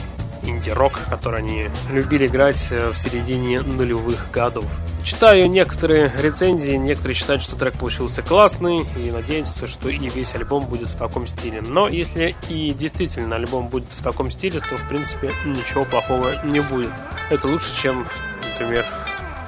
инди-рок, 0.65 0.99
который 1.09 1.39
они 1.39 1.69
любили 1.91 2.27
играть 2.27 2.67
э, 2.71 2.89
в 2.89 2.97
середине 2.97 3.61
нулевых 3.61 4.31
годов. 4.31 4.65
Читаю 5.03 5.49
некоторые 5.49 6.11
рецензии, 6.19 6.71
некоторые 6.71 7.15
считают, 7.15 7.43
что 7.43 7.55
трек 7.55 7.75
получился 7.75 8.21
классный 8.23 8.81
и 8.97 9.11
надеются, 9.11 9.67
что 9.67 9.89
и 9.89 10.09
весь 10.09 10.33
альбом 10.33 10.65
будет 10.65 10.89
в 10.89 10.97
таком 10.97 11.27
стиле. 11.27 11.61
Но 11.61 11.87
если 11.87 12.35
и 12.49 12.71
действительно 12.71 13.35
альбом 13.35 13.67
будет 13.67 13.85
в 13.97 14.03
таком 14.03 14.31
стиле, 14.31 14.59
то 14.59 14.77
в 14.77 14.87
принципе 14.89 15.31
ничего 15.45 15.85
плохого 15.85 16.43
не 16.43 16.59
будет. 16.59 16.91
Это 17.29 17.47
лучше, 17.47 17.75
чем, 17.79 18.07
например, 18.53 18.85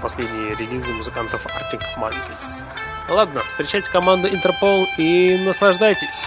последние 0.02 0.56
релизы 0.56 0.92
музыкантов 0.92 1.46
Arctic 1.48 1.82
Monkeys. 1.98 2.62
Ладно, 3.10 3.42
встречайте 3.50 3.90
команду 3.90 4.28
Interpol 4.28 4.86
и 4.98 5.38
наслаждайтесь. 5.38 6.26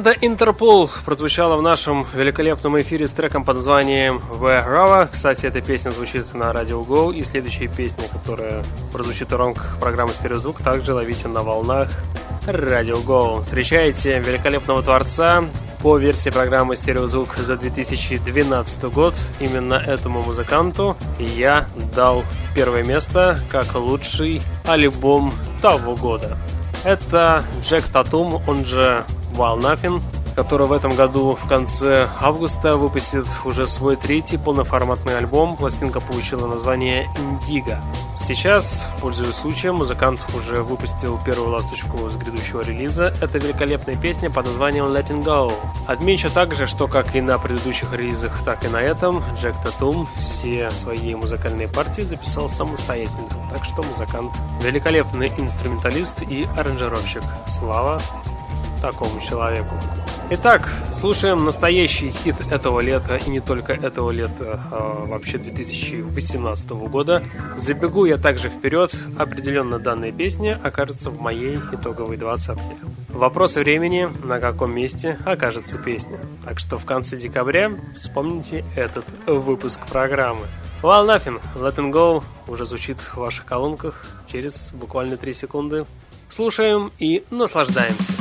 Команда 0.00 0.26
Интерпол 0.26 0.90
прозвучала 1.04 1.56
в 1.56 1.62
нашем 1.62 2.06
великолепном 2.14 2.80
эфире 2.80 3.06
с 3.06 3.12
треком 3.12 3.44
под 3.44 3.56
названием 3.56 4.22
Where 4.30 5.10
Кстати, 5.12 5.44
эта 5.44 5.60
песня 5.60 5.90
звучит 5.90 6.32
на 6.32 6.54
Радио 6.54 6.80
Go, 6.80 7.14
и 7.14 7.22
следующая 7.22 7.68
песня, 7.68 8.04
которая 8.10 8.64
прозвучит 8.94 9.30
в 9.30 9.36
рамках 9.36 9.76
программы 9.78 10.14
Стереозвук, 10.14 10.62
также 10.62 10.94
ловите 10.94 11.28
на 11.28 11.42
волнах 11.42 11.90
Радио 12.46 12.96
Go. 13.00 13.42
Встречайте 13.42 14.20
великолепного 14.20 14.82
творца 14.82 15.44
по 15.82 15.98
версии 15.98 16.30
программы 16.30 16.78
Стереозвук 16.78 17.36
за 17.36 17.58
2012 17.58 18.84
год. 18.84 19.14
Именно 19.38 19.74
этому 19.74 20.22
музыканту 20.22 20.96
я 21.18 21.66
дал 21.94 22.24
первое 22.54 22.84
место 22.84 23.38
как 23.50 23.74
лучший 23.74 24.40
альбом 24.64 25.34
того 25.60 25.94
года. 25.94 26.38
Это 26.84 27.44
Джек 27.62 27.84
Татум, 27.84 28.40
он 28.46 28.64
же 28.64 29.04
Wild 29.34 29.60
Nothing, 29.60 30.02
который 30.34 30.66
в 30.66 30.72
этом 30.72 30.94
году 30.94 31.34
в 31.34 31.48
конце 31.48 32.08
августа 32.20 32.76
выпустит 32.76 33.26
уже 33.44 33.68
свой 33.68 33.96
третий 33.96 34.38
полноформатный 34.38 35.18
альбом. 35.18 35.56
Пластинка 35.56 36.00
получила 36.00 36.46
название 36.46 37.06
«Индиго». 37.18 37.78
Сейчас, 38.18 38.86
пользуясь 39.00 39.34
случаем, 39.34 39.76
музыкант 39.76 40.20
уже 40.36 40.62
выпустил 40.62 41.18
первую 41.24 41.50
ласточку 41.50 42.08
с 42.08 42.16
грядущего 42.16 42.60
релиза. 42.60 43.14
Это 43.20 43.38
великолепная 43.38 43.96
песня 43.96 44.30
под 44.30 44.46
названием 44.46 44.84
Letting 44.84 45.24
Go. 45.24 45.52
Отмечу 45.86 46.30
также, 46.30 46.66
что 46.66 46.86
как 46.86 47.16
и 47.16 47.20
на 47.20 47.38
предыдущих 47.38 47.92
релизах, 47.92 48.44
так 48.44 48.64
и 48.64 48.68
на 48.68 48.80
этом, 48.80 49.22
Джек 49.36 49.54
Татум 49.64 50.06
все 50.20 50.70
свои 50.70 51.14
музыкальные 51.14 51.68
партии 51.68 52.02
записал 52.02 52.48
самостоятельно. 52.48 53.28
Так 53.52 53.64
что 53.64 53.82
музыкант 53.82 54.32
великолепный 54.62 55.32
инструменталист 55.36 56.22
и 56.22 56.46
аранжировщик. 56.56 57.22
Слава 57.48 58.00
такому 58.80 59.20
человеку. 59.20 59.74
Итак, 60.32 60.72
слушаем 60.94 61.44
настоящий 61.44 62.10
хит 62.10 62.36
этого 62.52 62.78
лета 62.78 63.16
и 63.16 63.30
не 63.30 63.40
только 63.40 63.72
этого 63.72 64.10
лета, 64.10 64.60
а 64.70 65.04
вообще 65.06 65.38
2018 65.38 66.70
года. 66.70 67.24
Забегу 67.56 68.04
я 68.04 68.16
также 68.16 68.48
вперед, 68.48 68.94
определенно 69.18 69.80
данная 69.80 70.12
песня 70.12 70.60
окажется 70.62 71.10
в 71.10 71.20
моей 71.20 71.58
итоговой 71.72 72.16
двадцатке. 72.16 72.76
Вопрос 73.08 73.56
времени, 73.56 74.08
на 74.22 74.38
каком 74.38 74.72
месте 74.72 75.18
окажется 75.24 75.78
песня. 75.78 76.18
Так 76.44 76.60
что 76.60 76.78
в 76.78 76.84
конце 76.84 77.16
декабря 77.16 77.72
вспомните 77.96 78.64
этот 78.76 79.04
выпуск 79.26 79.80
программы. 79.90 80.46
Well 80.82 81.06
Nothing, 81.06 81.40
Let 81.56 81.76
Go 81.90 82.22
уже 82.46 82.64
звучит 82.64 82.98
в 82.98 83.16
ваших 83.16 83.44
колонках 83.44 84.06
через 84.30 84.72
буквально 84.72 85.16
3 85.16 85.34
секунды. 85.34 85.86
Слушаем 86.30 86.92
и 86.98 87.22
наслаждаемся. 87.30 88.12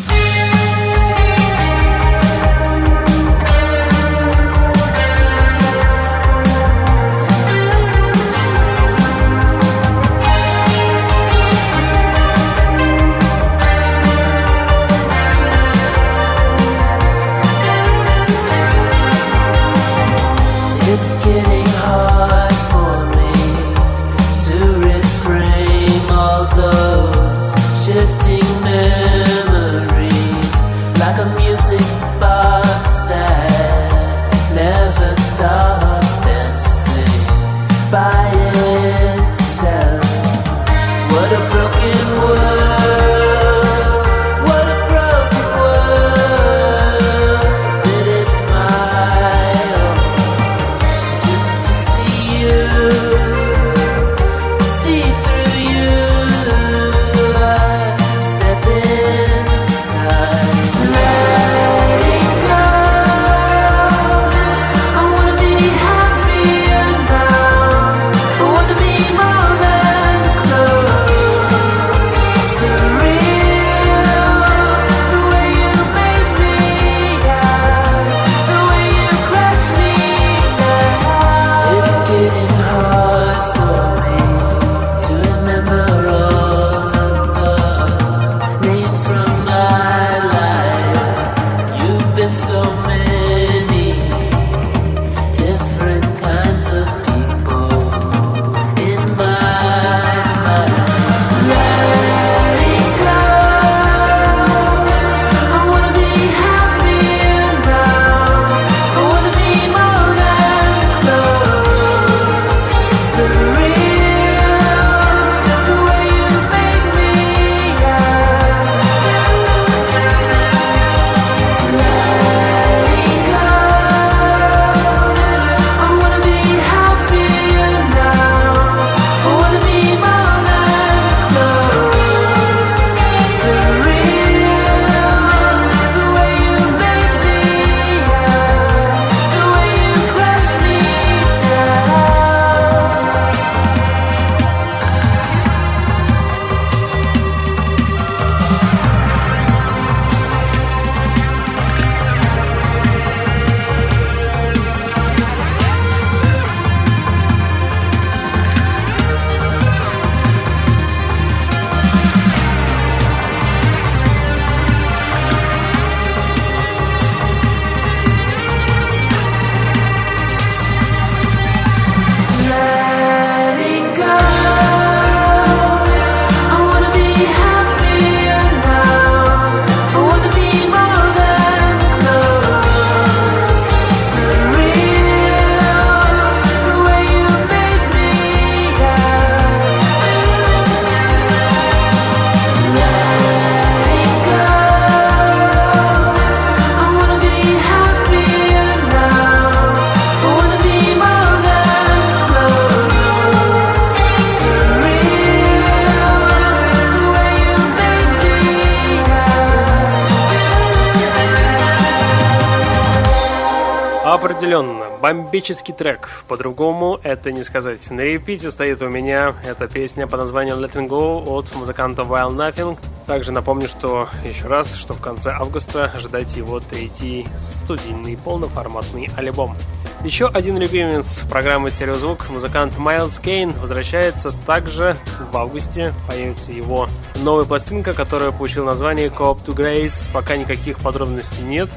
Бомбический 215.39 215.73
трек. 215.73 216.09
По-другому 216.27 216.99
это 217.01 217.31
не 217.31 217.45
сказать. 217.45 217.89
На 217.91 218.01
репите 218.01 218.51
стоит 218.51 218.81
у 218.81 218.89
меня 218.89 219.33
эта 219.45 219.69
песня 219.69 220.05
под 220.05 220.19
названием 220.19 220.57
Letting 220.57 220.89
Go 220.89 221.23
от 221.29 221.55
музыканта 221.55 222.01
Wild 222.01 222.35
Nothing. 222.35 222.77
Также 223.07 223.31
напомню, 223.31 223.69
что 223.69 224.09
еще 224.25 224.47
раз, 224.47 224.75
что 224.75 224.93
в 224.93 224.99
конце 224.99 225.31
августа 225.31 225.93
ожидайте 225.95 226.39
его 226.39 226.59
третий 226.59 227.25
студийный 227.37 228.17
полноформатный 228.17 229.09
альбом. 229.15 229.55
Еще 230.03 230.27
один 230.27 230.57
любимец 230.57 231.23
программы 231.29 231.69
«Стереозвук», 231.69 232.29
музыкант 232.29 232.77
Майлз 232.77 233.19
Кейн, 233.19 233.53
возвращается 233.53 234.31
также 234.45 234.97
в 235.31 235.37
августе. 235.37 235.93
Появится 236.05 236.51
его 236.51 236.89
новая 237.15 237.45
пластинка, 237.45 237.93
которая 237.93 238.31
получила 238.31 238.65
название 238.65 239.07
«Coop 239.07 239.45
to 239.45 239.55
Grace». 239.55 240.09
Пока 240.11 240.35
никаких 240.35 240.79
подробностей 240.79 241.43
нет 241.43 241.69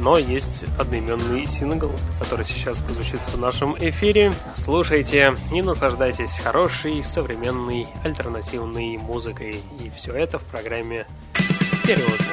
но 0.00 0.18
есть 0.18 0.64
одноименный 0.78 1.46
сингл, 1.46 1.90
который 2.20 2.44
сейчас 2.44 2.78
прозвучит 2.78 3.20
в 3.32 3.38
нашем 3.38 3.76
эфире. 3.78 4.32
Слушайте 4.56 5.34
и 5.52 5.62
наслаждайтесь 5.62 6.38
хорошей, 6.38 7.02
современной, 7.02 7.86
альтернативной 8.04 8.96
музыкой. 8.96 9.60
И 9.80 9.90
все 9.94 10.12
это 10.12 10.38
в 10.38 10.44
программе 10.44 11.06
«Стереозвук». 11.82 12.27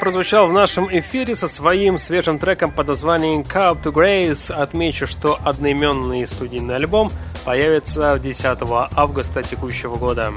Прозвучал 0.00 0.48
в 0.48 0.52
нашем 0.52 0.88
эфире 0.98 1.34
со 1.34 1.46
своим 1.46 1.98
свежим 1.98 2.38
треком 2.38 2.72
под 2.72 2.88
названием 2.88 3.42
Cup 3.42 3.82
to 3.84 3.92
Grace. 3.92 4.52
Отмечу, 4.52 5.06
что 5.06 5.38
одноименный 5.44 6.26
студийный 6.26 6.76
альбом 6.76 7.12
появится 7.44 8.18
10 8.18 8.58
августа 8.96 9.42
текущего 9.42 9.96
года. 9.96 10.32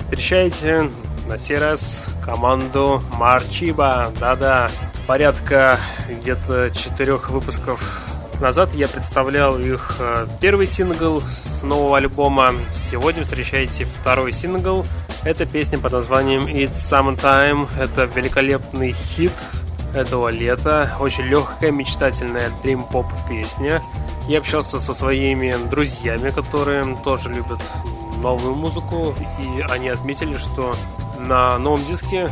Встречайте 0.00 0.90
на 1.26 1.38
сей 1.38 1.56
раз 1.56 2.04
команду 2.24 3.02
Марчиба. 3.16 4.12
Да-да, 4.20 4.70
порядка 5.06 5.78
где-то 6.08 6.70
четырех 6.70 7.30
выпусков 7.30 8.09
назад 8.40 8.74
я 8.74 8.88
представлял 8.88 9.58
их 9.58 9.96
э, 9.98 10.26
первый 10.40 10.66
сингл 10.66 11.20
с 11.20 11.62
нового 11.62 11.98
альбома. 11.98 12.52
Сегодня 12.74 13.24
встречайте 13.24 13.84
второй 13.84 14.32
сингл. 14.32 14.84
Это 15.24 15.46
песня 15.46 15.78
под 15.78 15.92
названием 15.92 16.42
It's 16.42 16.72
Summertime. 16.72 17.68
Это 17.78 18.04
великолепный 18.04 18.92
хит 18.92 19.32
этого 19.94 20.28
лета. 20.28 20.96
Очень 21.00 21.24
легкая, 21.24 21.70
мечтательная 21.70 22.50
дрим-поп 22.62 23.06
песня. 23.28 23.82
Я 24.28 24.38
общался 24.38 24.80
со 24.80 24.92
своими 24.92 25.54
друзьями, 25.68 26.30
которые 26.30 26.84
тоже 27.04 27.28
любят 27.28 27.60
новую 28.22 28.54
музыку, 28.54 29.14
и 29.40 29.62
они 29.70 29.88
отметили, 29.88 30.36
что 30.36 30.74
на 31.18 31.58
новом 31.58 31.84
диске 31.86 32.30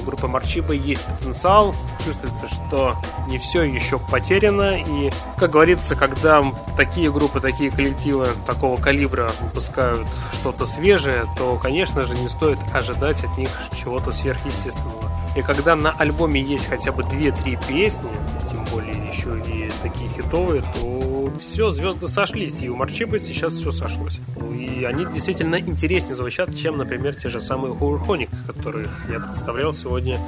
у 0.00 0.02
группы 0.02 0.26
Марчиба 0.26 0.72
есть 0.72 1.04
потенциал, 1.06 1.74
чувствуется, 2.04 2.48
что 2.48 2.96
не 3.28 3.38
все 3.38 3.62
еще 3.62 3.98
потеряно, 3.98 4.78
и, 4.78 5.10
как 5.36 5.50
говорится, 5.50 5.94
когда 5.94 6.42
такие 6.76 7.12
группы, 7.12 7.40
такие 7.40 7.70
коллективы 7.70 8.28
такого 8.46 8.80
калибра 8.80 9.30
выпускают 9.40 10.06
что-то 10.32 10.66
свежее, 10.66 11.26
то, 11.36 11.56
конечно 11.56 12.02
же, 12.02 12.16
не 12.16 12.28
стоит 12.28 12.58
ожидать 12.72 13.22
от 13.24 13.36
них 13.38 13.50
чего-то 13.80 14.12
сверхъестественного. 14.12 15.10
И 15.36 15.42
когда 15.42 15.76
на 15.76 15.92
альбоме 15.92 16.40
есть 16.40 16.66
хотя 16.66 16.90
бы 16.90 17.02
2-3 17.02 17.68
песни, 17.68 18.10
тем 18.50 18.64
более 18.72 18.94
еще 19.12 19.38
и 19.38 19.70
такие 19.82 20.10
хитовые, 20.10 20.62
то 20.62 20.99
все, 21.40 21.70
звезды 21.70 22.08
сошлись, 22.08 22.62
и 22.62 22.68
у 22.68 22.76
Марчиба 22.76 23.18
сейчас 23.18 23.54
все 23.54 23.70
сошлось. 23.70 24.20
И 24.52 24.84
они 24.84 25.06
действительно 25.06 25.58
интереснее 25.58 26.14
звучат, 26.14 26.54
чем, 26.54 26.78
например, 26.78 27.14
те 27.14 27.28
же 27.28 27.40
самые 27.40 27.74
Хуурхоник, 27.74 28.30
которых 28.46 29.04
я 29.10 29.20
представлял 29.20 29.72
сегодня 29.72 30.20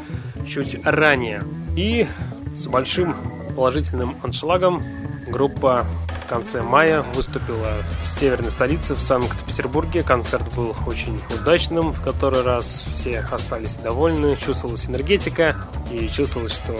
чуть 0.46 0.76
ранее. 0.84 1.42
И 1.76 2.06
с 2.54 2.66
большим 2.66 3.16
положительным 3.56 4.16
аншлагом 4.22 4.82
группа 5.28 5.86
в 6.24 6.28
конце 6.28 6.62
мая 6.62 7.04
выступила 7.14 7.74
в 8.06 8.10
северной 8.10 8.50
столице, 8.50 8.94
в 8.94 9.00
Санкт-Петербурге. 9.00 10.02
Концерт 10.02 10.44
был 10.54 10.74
очень 10.86 11.20
удачным, 11.38 11.92
в 11.92 12.02
который 12.02 12.42
раз 12.42 12.84
все 12.92 13.20
остались 13.30 13.76
довольны, 13.76 14.36
чувствовалась 14.36 14.86
энергетика 14.86 15.56
и 15.90 16.08
чувствовалось, 16.08 16.54
что 16.54 16.74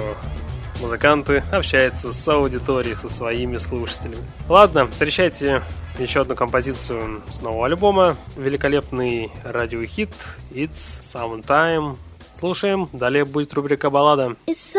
музыканты 0.82 1.42
общаются 1.50 2.12
с 2.12 2.28
аудиторией, 2.28 2.96
со 2.96 3.08
своими 3.08 3.56
слушателями. 3.56 4.18
Ладно, 4.48 4.86
встречайте 4.88 5.62
еще 5.98 6.20
одну 6.20 6.34
композицию 6.34 7.22
с 7.30 7.40
нового 7.40 7.66
альбома. 7.66 8.16
Великолепный 8.36 9.30
радиохит 9.44 10.10
It's 10.50 11.00
Summertime. 11.02 11.96
Слушаем. 12.38 12.88
Далее 12.92 13.24
будет 13.24 13.54
рубрика 13.54 13.88
«Баллада». 13.88 14.36
It's 14.46 14.76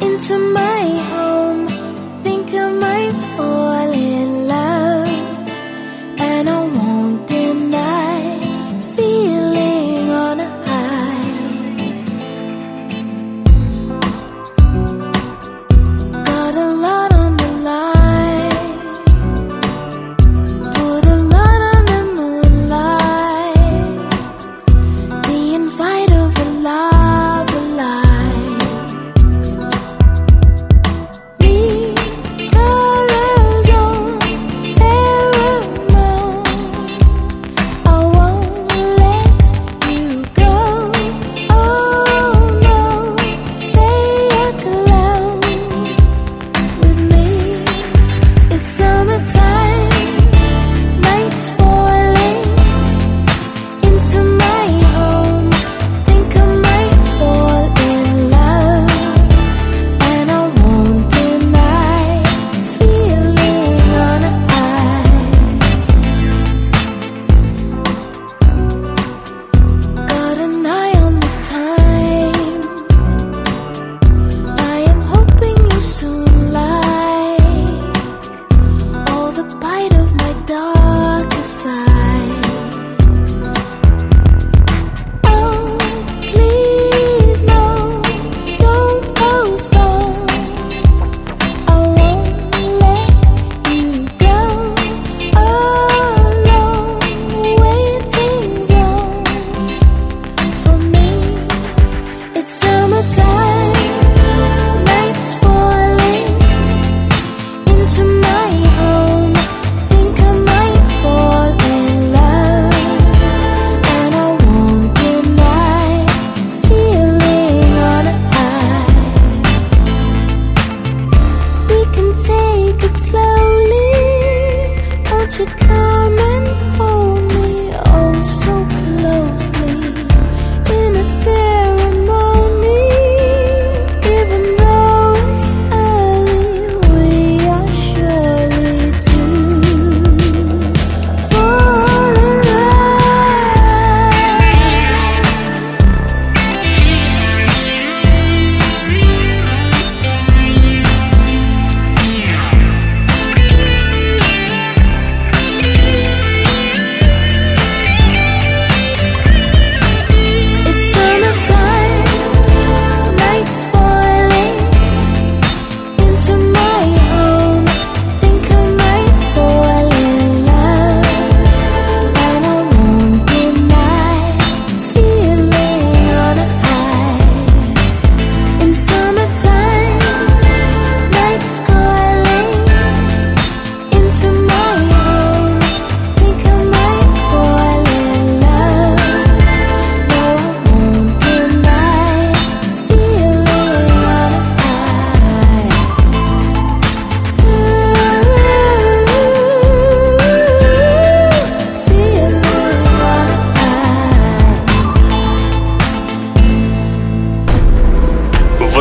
into 0.00 0.38
my 0.52 0.82
home. 1.12 1.73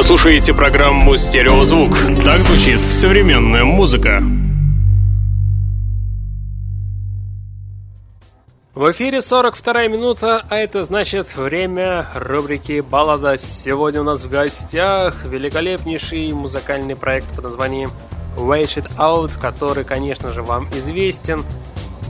Слушаете 0.04 0.54
программу 0.54 1.16
«Стереозвук». 1.16 1.92
Так 2.26 2.44
звучит 2.44 2.80
современная 2.92 3.64
музыка. 3.64 4.22
В 8.76 8.92
эфире 8.92 9.22
42 9.22 9.88
минута, 9.88 10.44
а 10.50 10.58
это 10.58 10.84
значит 10.84 11.38
время 11.38 12.08
рубрики 12.16 12.82
«Баллада». 12.82 13.38
Сегодня 13.38 14.02
у 14.02 14.04
нас 14.04 14.26
в 14.26 14.30
гостях 14.30 15.26
великолепнейший 15.26 16.34
музыкальный 16.34 16.98
проект 16.98 17.28
под 17.34 17.46
названием 17.46 17.90
Wait 18.36 18.76
It 18.76 18.98
Out, 18.98 19.32
который, 19.40 19.86
конечно 19.86 20.34
же, 20.34 20.44
вам 20.44 20.68
известен. 20.76 21.46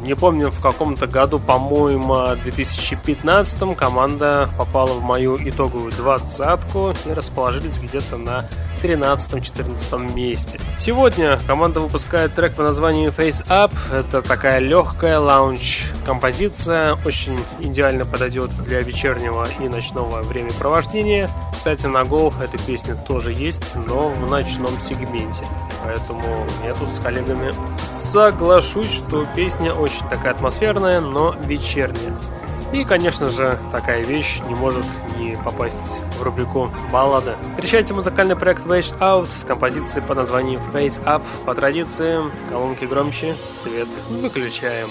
Не 0.03 0.15
помню, 0.15 0.51
в 0.51 0.61
каком-то 0.61 1.07
году, 1.07 1.39
по-моему, 1.39 2.35
2015 2.43 3.77
команда 3.77 4.49
попала 4.57 4.93
в 4.99 5.01
мою 5.01 5.37
итоговую 5.37 5.93
двадцатку 5.93 6.93
и 7.05 7.13
расположились 7.13 7.77
где-то 7.77 8.17
на 8.17 8.45
13-14 8.83 10.13
месте. 10.13 10.59
Сегодня 10.77 11.39
команда 11.47 11.79
выпускает 11.79 12.35
трек 12.35 12.53
по 12.53 12.63
названию 12.63 13.11
Face 13.11 13.47
Up. 13.47 13.71
Это 13.91 14.21
такая 14.21 14.59
легкая 14.59 15.19
лаунж-композиция, 15.19 16.97
очень 17.05 17.39
идеально 17.61 18.05
подойдет 18.05 18.51
для 18.65 18.81
вечернего 18.81 19.47
и 19.61 19.69
ночного 19.69 20.21
времяпровождения. 20.21 21.29
Кстати, 21.53 21.85
на 21.85 22.01
Go 22.01 22.33
эта 22.43 22.57
песня 22.57 22.95
тоже 22.95 23.31
есть, 23.31 23.73
но 23.87 24.09
в 24.09 24.29
ночном 24.29 24.79
сегменте. 24.81 25.45
Поэтому 25.85 26.45
я 26.65 26.73
тут 26.73 26.93
с 26.93 26.99
коллегами 26.99 27.53
соглашусь, 27.77 28.91
что 28.91 29.25
песня 29.33 29.73
очень 29.73 30.07
такая 30.09 30.33
атмосферная, 30.33 30.99
но 30.99 31.35
вечерняя. 31.45 32.13
И, 32.73 32.83
конечно 32.85 33.27
же, 33.27 33.59
такая 33.71 34.03
вещь 34.03 34.41
не 34.47 34.55
может 34.55 34.85
не 35.19 35.35
попасть 35.35 36.01
в 36.17 36.23
рубрику 36.23 36.71
«Баллада». 36.91 37.37
Встречайте 37.53 37.93
музыкальный 37.93 38.35
проект 38.35 38.65
Waged 38.65 38.97
Out 38.97 39.29
с 39.35 39.43
композицией 39.43 40.03
под 40.03 40.17
названием 40.17 40.59
Face 40.73 41.01
Up. 41.05 41.21
По 41.45 41.53
традиции, 41.53 42.19
колонки 42.49 42.85
громче, 42.85 43.35
свет 43.53 43.87
выключаем. 44.09 44.89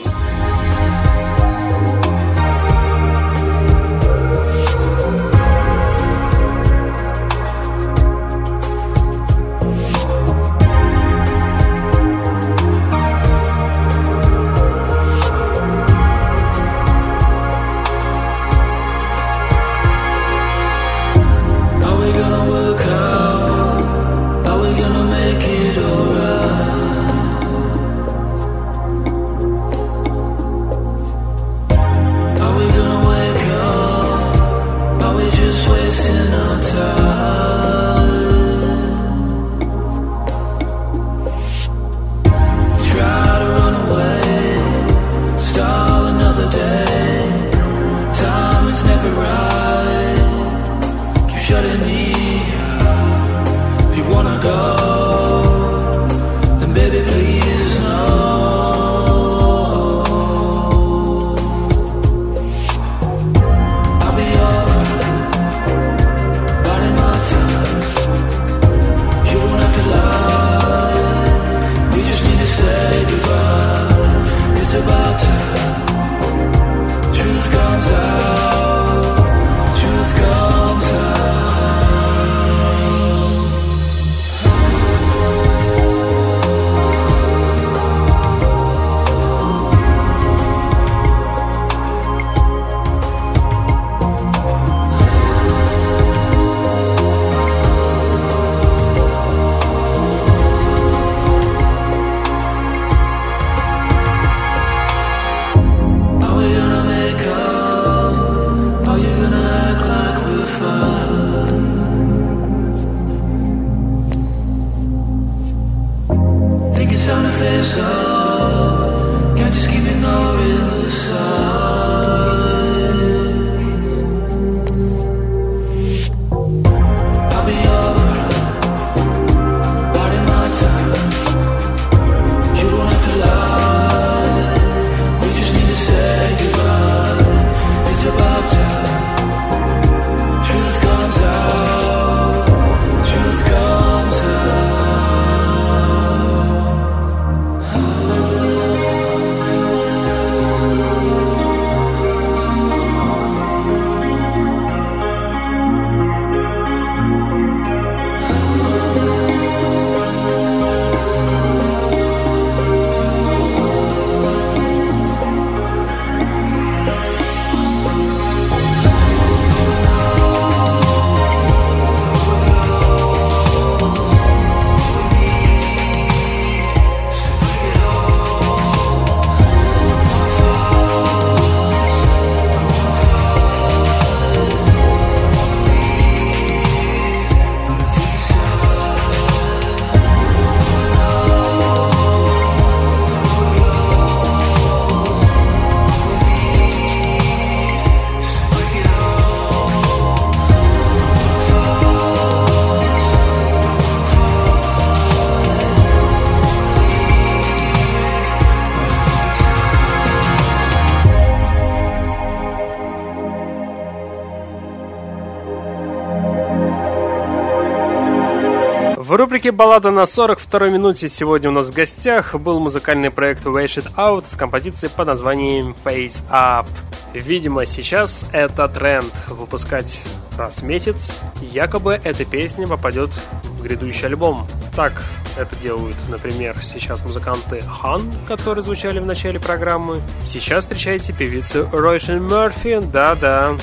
Рубрике 219.32 219.50
«Баллада 219.50 219.90
на 219.90 220.04
42 220.04 220.68
минуте» 220.68 221.08
сегодня 221.08 221.48
у 221.48 221.52
нас 221.52 221.68
в 221.68 221.72
гостях 221.72 222.34
был 222.34 222.60
музыкальный 222.60 223.10
проект 223.10 223.46
Wash 223.46 223.82
It 223.82 223.94
Out 223.96 224.24
с 224.26 224.36
композицией 224.36 224.92
под 224.94 225.06
названием 225.06 225.74
Face 225.82 226.22
Up. 226.30 226.66
Видимо, 227.14 227.64
сейчас 227.64 228.26
это 228.32 228.68
тренд 228.68 229.10
выпускать 229.28 230.02
раз 230.36 230.58
в 230.58 230.64
месяц. 230.64 231.22
Якобы 231.40 231.98
эта 232.04 232.26
песня 232.26 232.68
попадет 232.68 233.08
в 233.44 233.62
грядущий 233.62 234.04
альбом. 234.04 234.46
Так 234.76 235.02
это 235.38 235.56
делают, 235.56 235.96
например, 236.10 236.54
сейчас 236.62 237.02
музыканты 237.02 237.62
Хан, 237.62 238.12
которые 238.28 238.62
звучали 238.62 238.98
в 238.98 239.06
начале 239.06 239.40
программы. 239.40 240.02
Сейчас 240.24 240.64
встречаете 240.64 241.14
певицу 241.14 241.70
Ройшен 241.72 242.22
Мерфи. 242.22 242.80
Да-да, 242.92 243.56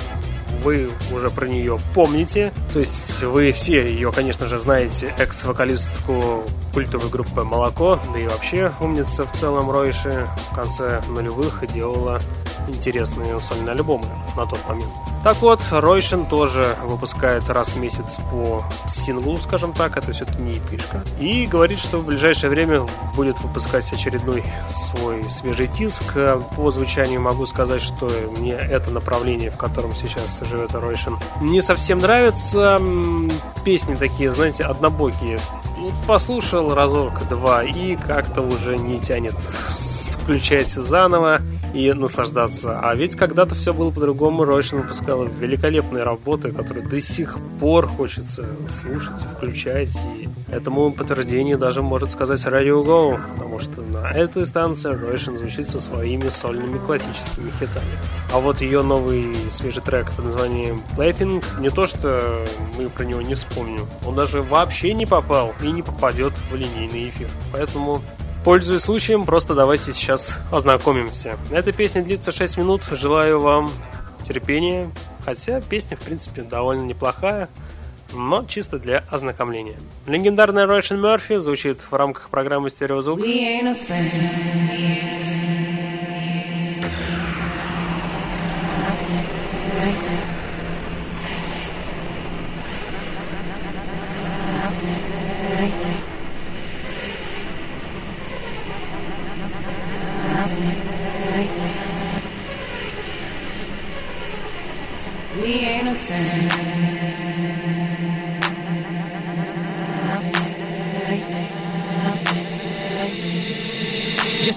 вы 0.63 0.89
уже 1.11 1.29
про 1.29 1.47
нее 1.47 1.77
помните. 1.93 2.51
То 2.73 2.79
есть 2.79 3.21
вы 3.21 3.51
все 3.51 3.85
ее, 3.85 4.11
конечно 4.11 4.47
же, 4.47 4.59
знаете, 4.59 5.13
экс-вокалистку 5.17 6.43
культовой 6.73 7.09
группы 7.09 7.43
«Молоко», 7.43 7.99
да 8.13 8.19
и 8.19 8.27
вообще 8.27 8.71
умница 8.79 9.25
в 9.25 9.31
целом 9.33 9.71
Ройши 9.71 10.27
в 10.51 10.55
конце 10.55 11.01
нулевых 11.07 11.63
делала 11.73 12.19
интересные 12.69 13.39
сольные 13.39 13.71
альбомы 13.73 14.05
на 14.35 14.45
тот 14.45 14.59
момент. 14.67 14.91
Так 15.23 15.35
вот, 15.41 15.59
Ройшин 15.69 16.25
тоже 16.25 16.65
выпускает 16.83 17.49
раз 17.49 17.73
в 17.73 17.77
месяц 17.77 18.17
по 18.31 18.63
синглу, 18.87 19.37
скажем 19.37 19.73
так, 19.73 19.97
это 19.97 20.13
все-таки 20.13 20.41
не 20.41 20.53
эпишка. 20.53 21.03
И 21.19 21.45
говорит, 21.45 21.79
что 21.79 21.97
в 21.99 22.05
ближайшее 22.05 22.49
время 22.49 22.85
будет 23.15 23.37
выпускать 23.41 23.91
очередной 23.91 24.43
свой 24.69 25.23
свежий 25.29 25.67
диск. 25.67 26.03
По 26.55 26.71
звучанию 26.71 27.19
могу 27.19 27.45
сказать, 27.45 27.81
что 27.81 28.09
мне 28.37 28.53
это 28.53 28.91
направление, 28.91 29.51
в 29.51 29.57
котором 29.57 29.93
сейчас 29.93 30.39
живет 30.49 30.73
Ройшин, 30.73 31.17
не 31.41 31.61
совсем 31.61 31.99
нравится. 31.99 32.81
Песни 33.65 33.95
такие, 33.95 34.31
знаете, 34.31 34.63
однобокие. 34.63 35.37
Послушал 36.07 36.73
разок-два 36.73 37.63
и 37.63 37.95
как-то 37.95 38.41
уже 38.41 38.77
не 38.77 38.99
тянет 38.99 39.35
включать 40.29 40.67
заново 40.67 41.41
и 41.73 41.91
наслаждаться. 41.93 42.79
А 42.81 42.93
ведь 42.95 43.15
когда-то 43.15 43.55
все 43.55 43.73
было 43.73 43.91
по-другому. 43.91 44.43
Ройшин 44.43 44.81
выпускала 44.81 45.25
великолепные 45.25 46.03
работы, 46.03 46.51
которые 46.51 46.85
до 46.85 46.99
сих 46.99 47.37
пор 47.59 47.87
хочется 47.87 48.45
слушать, 48.67 49.21
включать. 49.35 49.95
И 50.15 50.29
этому 50.51 50.91
подтверждение 50.91 51.57
даже 51.57 51.81
может 51.81 52.11
сказать 52.11 52.43
Radio 52.43 52.83
Go, 52.83 53.19
потому 53.35 53.59
что 53.59 53.81
на 53.81 54.11
этой 54.11 54.45
станции 54.45 54.91
Ройшин 54.91 55.37
звучит 55.37 55.67
со 55.67 55.79
своими 55.79 56.29
сольными 56.29 56.77
классическими 56.77 57.51
хитами. 57.51 57.97
А 58.33 58.39
вот 58.39 58.61
ее 58.61 58.81
новый 58.81 59.35
свежий 59.51 59.81
трек 59.81 60.11
под 60.11 60.25
названием 60.25 60.81
Plaything 60.97 61.43
не 61.59 61.69
то, 61.69 61.85
что 61.85 62.45
мы 62.77 62.89
про 62.89 63.03
него 63.03 63.21
не 63.21 63.35
вспомним, 63.35 63.85
он 64.05 64.15
даже 64.15 64.41
вообще 64.41 64.93
не 64.93 65.05
попал 65.05 65.53
и 65.61 65.68
не 65.71 65.81
попадет 65.81 66.33
в 66.51 66.55
линейный 66.55 67.09
эфир. 67.09 67.27
Поэтому 67.51 68.01
Пользуясь 68.45 68.83
случаем, 68.83 69.25
просто 69.25 69.53
давайте 69.53 69.91
сейчас 69.91 70.39
ознакомимся. 70.49 71.37
Эта 71.51 71.73
песня 71.73 72.01
длится 72.01 72.31
6 72.31 72.57
минут. 72.57 72.81
Желаю 72.89 73.41
вам 73.41 73.69
терпения. 74.25 74.89
Хотя 75.25 75.59
песня, 75.59 75.97
в 75.97 75.99
принципе, 75.99 76.41
довольно 76.41 76.83
неплохая, 76.83 77.49
но 78.13 78.45
чисто 78.45 78.79
для 78.79 79.03
ознакомления. 79.11 79.77
Легендарная 80.07 80.65
Ройшен 80.65 81.01
Мерфи 81.01 81.37
звучит 81.37 81.81
в 81.91 81.93
рамках 81.93 82.29
программы 82.29 82.69
«Стереозвук». 82.69 83.19
Just 106.09 106.17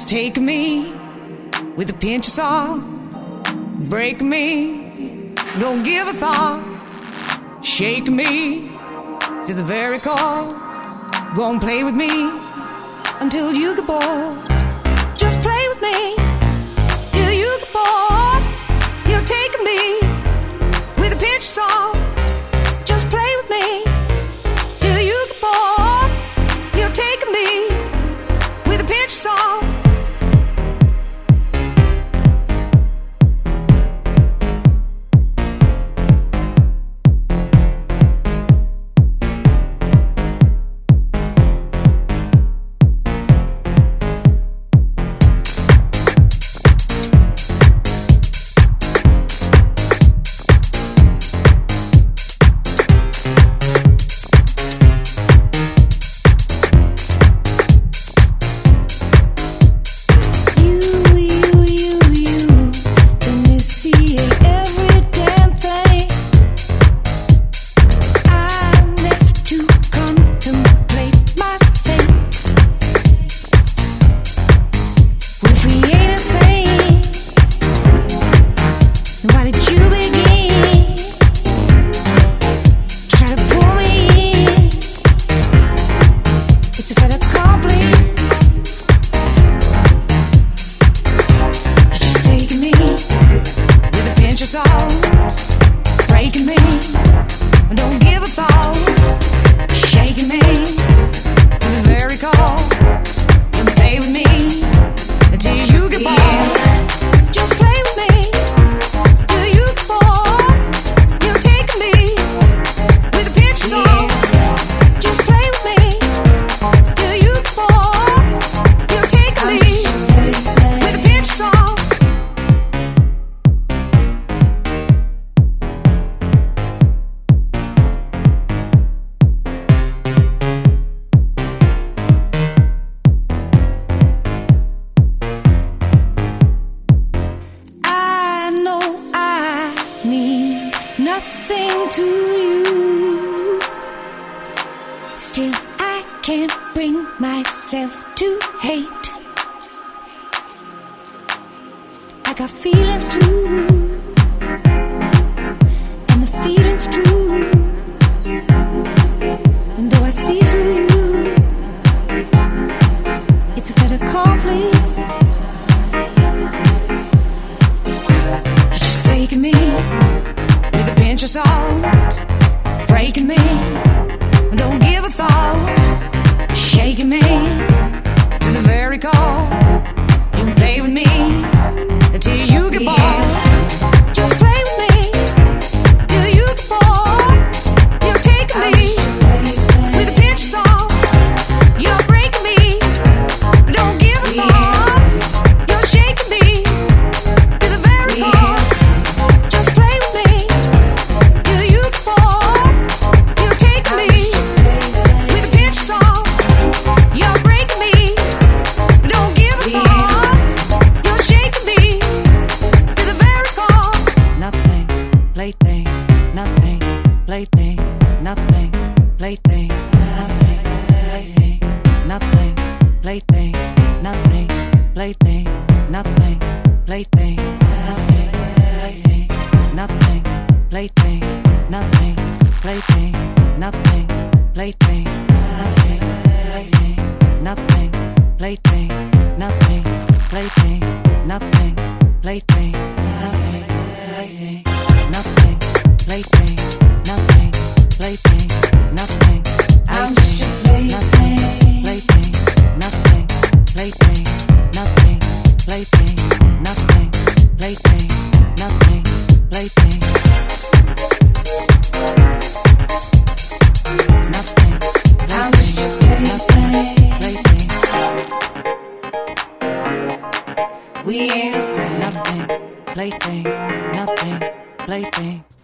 take 0.08 0.38
me 0.38 0.94
with 1.76 1.90
a 1.90 1.92
pinch 1.92 2.28
of 2.28 2.32
salt. 2.32 2.82
Break 3.90 4.22
me, 4.22 5.34
don't 5.60 5.82
give 5.82 6.08
a 6.08 6.14
thought. 6.14 6.62
Shake 7.62 8.06
me 8.06 8.70
to 9.46 9.52
the 9.52 9.62
very 9.62 9.98
core. 9.98 10.56
Go 11.36 11.50
and 11.50 11.60
play 11.60 11.84
with 11.84 11.94
me 11.94 12.30
until 13.20 13.52
you 13.52 13.76
get 13.76 13.86
bored. 13.86 14.51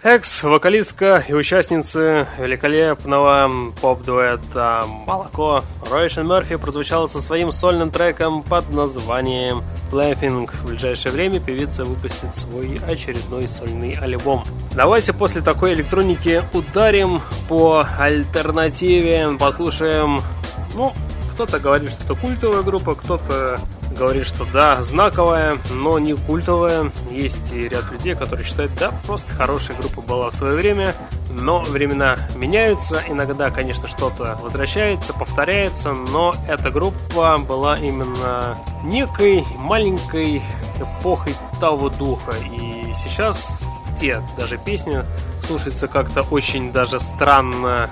Экс-вокалистка 0.02 1.24
и 1.28 1.32
участница 1.32 2.26
великолепного 2.38 3.72
поп-дуэта 3.80 4.84
«Молоко» 5.06 5.62
Ройшен 5.90 6.26
Мерфи 6.26 6.56
прозвучала 6.56 7.06
со 7.06 7.20
своим 7.20 7.52
сольным 7.52 7.90
треком 7.90 8.42
под 8.42 8.72
названием 8.72 9.62
«Plaything». 9.92 10.50
В 10.62 10.68
ближайшее 10.68 11.12
время 11.12 11.40
певица 11.40 11.84
выпустит 11.84 12.34
свой 12.36 12.80
очередной 12.88 13.48
сольный 13.48 13.96
альбом. 14.00 14.44
Давайте 14.74 15.12
после 15.12 15.40
такой 15.40 15.74
электроники 15.74 16.42
ударим 16.52 17.20
по 17.48 17.86
альтернативе, 17.98 19.30
послушаем, 19.38 20.22
ну, 20.74 20.92
кто-то 21.38 21.60
говорит, 21.60 21.92
что 21.92 22.02
это 22.02 22.14
культовая 22.16 22.62
группа, 22.64 22.96
кто-то 22.96 23.60
говорит, 23.96 24.26
что 24.26 24.44
да, 24.52 24.82
знаковая, 24.82 25.56
но 25.70 26.00
не 26.00 26.14
культовая. 26.14 26.90
Есть 27.12 27.52
и 27.52 27.68
ряд 27.68 27.92
людей, 27.92 28.16
которые 28.16 28.44
считают, 28.44 28.72
да, 28.74 28.90
просто 29.06 29.32
хорошая 29.34 29.76
группа 29.76 30.00
была 30.00 30.30
в 30.30 30.34
свое 30.34 30.56
время, 30.56 30.96
но 31.30 31.60
времена 31.60 32.16
меняются, 32.34 33.00
иногда, 33.06 33.50
конечно, 33.50 33.86
что-то 33.86 34.36
возвращается, 34.42 35.12
повторяется, 35.12 35.92
но 35.92 36.34
эта 36.48 36.72
группа 36.72 37.38
была 37.38 37.76
именно 37.76 38.58
некой 38.82 39.44
маленькой 39.58 40.42
эпохой 40.80 41.36
того 41.60 41.88
духа, 41.88 42.32
и 42.50 42.92
сейчас 42.96 43.60
те 44.00 44.20
даже 44.36 44.58
песни 44.58 45.04
слушаются 45.46 45.86
как-то 45.86 46.22
очень 46.22 46.72
даже 46.72 46.98
странно 46.98 47.88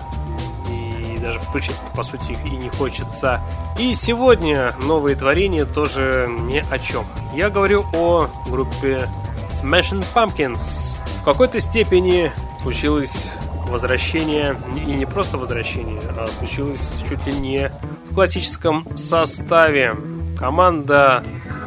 даже 1.26 1.40
включить, 1.40 1.76
по 1.94 2.02
сути, 2.02 2.32
их 2.32 2.44
и 2.46 2.56
не 2.56 2.68
хочется. 2.68 3.40
И 3.78 3.92
сегодня 3.94 4.72
новые 4.82 5.16
творения 5.16 5.64
тоже 5.64 6.28
ни 6.28 6.62
о 6.70 6.78
чем. 6.78 7.04
Я 7.34 7.50
говорю 7.50 7.84
о 7.92 8.28
группе 8.48 9.08
Smashing 9.52 10.04
Pumpkins. 10.14 10.94
В 11.20 11.24
какой-то 11.24 11.58
степени 11.58 12.30
случилось 12.62 13.32
возвращение, 13.68 14.56
и 14.76 14.92
не 14.92 15.06
просто 15.06 15.36
возвращение, 15.38 16.00
а 16.16 16.28
случилось 16.28 16.88
чуть 17.08 17.26
ли 17.26 17.32
не 17.32 17.70
в 18.08 18.14
классическом 18.14 18.86
составе. 18.96 19.94
Команда 20.38 21.24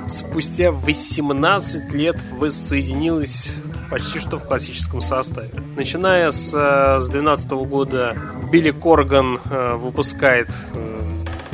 спустя 0.07 0.71
18 0.71 1.91
лет 1.91 2.17
воссоединилась 2.31 3.51
почти 3.89 4.19
что 4.19 4.37
в 4.37 4.45
классическом 4.45 5.01
составе. 5.01 5.49
Начиная 5.75 6.31
с, 6.31 6.53
э, 6.53 6.99
с 6.99 7.09
2012 7.09 7.65
года 7.65 8.15
Билли 8.51 8.71
Корган 8.71 9.39
э, 9.49 9.75
выпускает 9.75 10.49
э, 10.73 10.99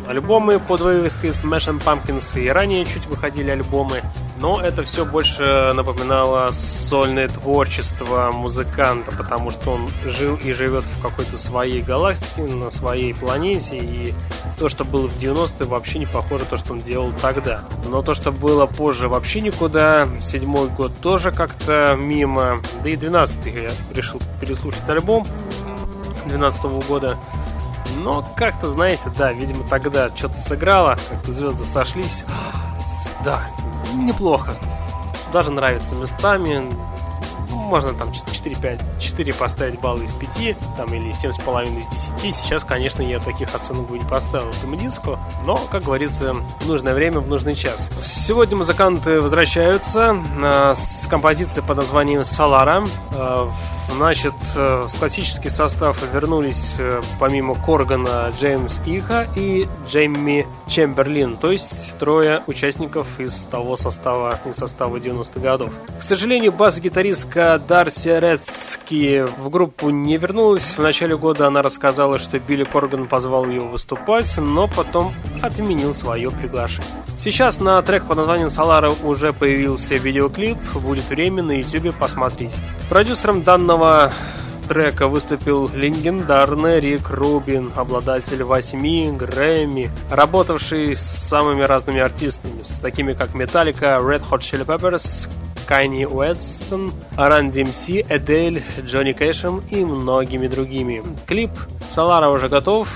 альбомы 0.07 0.59
под 0.59 0.81
вывеской 0.81 1.31
Smashing 1.31 1.83
Pumpkins, 1.83 2.39
и 2.41 2.47
ранее 2.49 2.86
чуть 2.86 3.05
выходили 3.05 3.49
альбомы, 3.49 4.01
но 4.38 4.61
это 4.61 4.83
все 4.83 5.05
больше 5.05 5.71
напоминало 5.73 6.51
сольное 6.51 7.27
творчество 7.27 8.31
музыканта, 8.33 9.11
потому 9.15 9.51
что 9.51 9.71
он 9.71 9.89
жил 10.03 10.36
и 10.36 10.51
живет 10.51 10.83
в 10.83 11.01
какой-то 11.01 11.38
своей 11.38 11.81
галактике, 11.81 12.41
на 12.43 12.69
своей 12.69 13.13
планете, 13.13 13.77
и 13.77 14.13
то, 14.57 14.69
что 14.69 14.83
было 14.83 15.07
в 15.07 15.17
90-е, 15.17 15.65
вообще 15.65 15.99
не 15.99 16.05
похоже 16.05 16.43
на 16.43 16.49
то, 16.51 16.57
что 16.57 16.73
он 16.73 16.81
делал 16.81 17.11
тогда. 17.21 17.61
Но 17.88 18.01
то, 18.01 18.13
что 18.13 18.31
было 18.31 18.65
позже, 18.65 19.07
вообще 19.07 19.41
никуда. 19.41 20.07
Седьмой 20.21 20.69
год 20.69 20.91
тоже 21.01 21.31
как-то 21.31 21.95
мимо. 21.97 22.61
Да 22.83 22.89
и 22.89 22.95
12-й 22.95 23.63
я 23.63 23.71
решил 23.93 24.21
переслушать 24.39 24.88
альбом 24.89 25.25
12 26.25 26.63
-го 26.63 26.86
года. 26.88 27.17
Но 27.97 28.27
как-то, 28.36 28.69
знаете, 28.69 29.11
да, 29.17 29.31
видимо, 29.31 29.67
тогда 29.69 30.09
что-то 30.15 30.36
сыграло, 30.36 30.97
как-то 31.09 31.31
звезды 31.31 31.63
сошлись. 31.63 32.23
Да, 33.23 33.41
неплохо. 33.96 34.56
Даже 35.34 35.52
нравится 35.52 35.96
местами. 35.96 36.64
Можно 37.66 37.93
там 37.93 38.09
4-5, 38.09 38.80
4 38.99 39.34
поставить 39.34 39.80
баллы 39.80 40.05
из 40.05 40.13
5, 40.13 40.55
там, 40.78 40.93
или 40.93 41.11
7,5 41.11 41.80
из 41.80 41.88
10. 42.22 42.36
Сейчас, 42.36 42.63
конечно, 42.63 43.01
я 43.01 43.20
таких 43.20 43.53
оценок 43.55 43.89
бы 43.89 43.97
не 43.97 44.05
поставил 44.05 44.49
этому 44.49 44.76
диску, 44.76 45.18
но, 45.45 45.55
как 45.72 45.84
говорится, 45.84 46.36
в 46.61 46.68
нужное 46.68 46.93
время, 46.93 47.20
в 47.20 47.28
нужный 47.28 47.55
час. 47.55 47.89
Сегодня 48.03 48.55
музыканты 48.55 49.20
возвращаются 49.20 50.16
э, 50.41 50.74
с 50.76 51.07
композицией 51.07 51.66
под 51.66 51.78
названием 51.78 52.24
«Солара». 52.24 52.86
Э, 53.13 53.47
Значит, 53.93 54.34
э, 54.55 54.88
в 54.88 54.99
классический 54.99 55.49
состав 55.49 55.97
вернулись 56.13 56.76
э, 56.80 57.01
помимо 57.20 57.55
Коргана 57.55 58.32
Джеймс 58.38 58.80
Иха 58.86 59.28
и 59.36 59.68
Джейми 59.88 60.45
Чемберлин, 60.68 61.38
то 61.38 61.51
есть 61.51 61.97
трое 61.97 62.43
участников 62.47 63.07
из 63.20 63.45
того 63.45 63.76
состава, 63.76 64.39
из 64.45 64.55
состава 64.55 64.97
90-х 64.97 65.39
годов. 65.39 65.72
К 65.99 66.03
сожалению, 66.03 66.51
бас-гитаристка 66.51 67.55
Дарси 67.60 68.20
Рецки 68.20 69.26
в 69.38 69.49
группу 69.49 69.89
не 69.89 70.18
вернулась. 70.18 70.78
В 70.78 70.82
начале 70.82 71.18
года 71.18 71.47
она 71.47 71.62
рассказала, 71.62 72.20
что 72.20 72.39
Билли 72.39 72.64
Корган 72.64 73.08
позвал 73.08 73.47
ее 73.47 73.62
выступать, 73.62 74.38
но 74.38 74.68
потом 74.68 75.14
отменил 75.41 75.93
свое 75.93 76.32
приглашение. 76.32 76.91
Сейчас 77.18 77.60
на 77.60 77.82
трек 77.82 78.06
под 78.06 78.18
названием 78.18 78.49
«Солара» 78.49 78.91
уже 79.03 79.34
появился 79.34 79.95
видеоклип, 79.95 80.58
будет 80.76 81.08
время 81.10 81.43
на 81.43 81.51
YouTube 81.60 81.95
посмотреть. 81.95 82.51
Продюсером 82.89 83.43
данного 83.43 84.12
трека 84.68 85.08
выступил 85.08 85.70
легендарный 85.74 86.80
Рик 86.80 87.10
Рубин, 87.10 87.72
обладатель 87.76 88.43
восьми 88.43 89.12
Грэмми, 89.12 89.91
работавший 90.10 90.95
с 90.95 91.01
самыми 91.01 91.64
разными 91.64 91.99
артистами, 91.99 92.62
с 92.64 92.80
такими 92.80 93.14
как 93.14 93.36
Metallica, 93.36 93.99
Red 94.01 94.24
Hot 94.30 94.39
Chili 94.39 94.66
Peppers, 94.66 95.30
Кайни 95.66 96.05
Уэстон, 96.05 96.91
Ран 97.18 97.49
DMC, 97.49 98.05
Эдель, 98.09 98.63
Джонни 98.82 99.13
Кэшем 99.13 99.63
и 99.72 99.84
многими 99.84 100.47
другими. 100.47 101.03
Клип 101.26 101.51
Солара 101.89 102.30
уже 102.30 102.49
готов, 102.49 102.88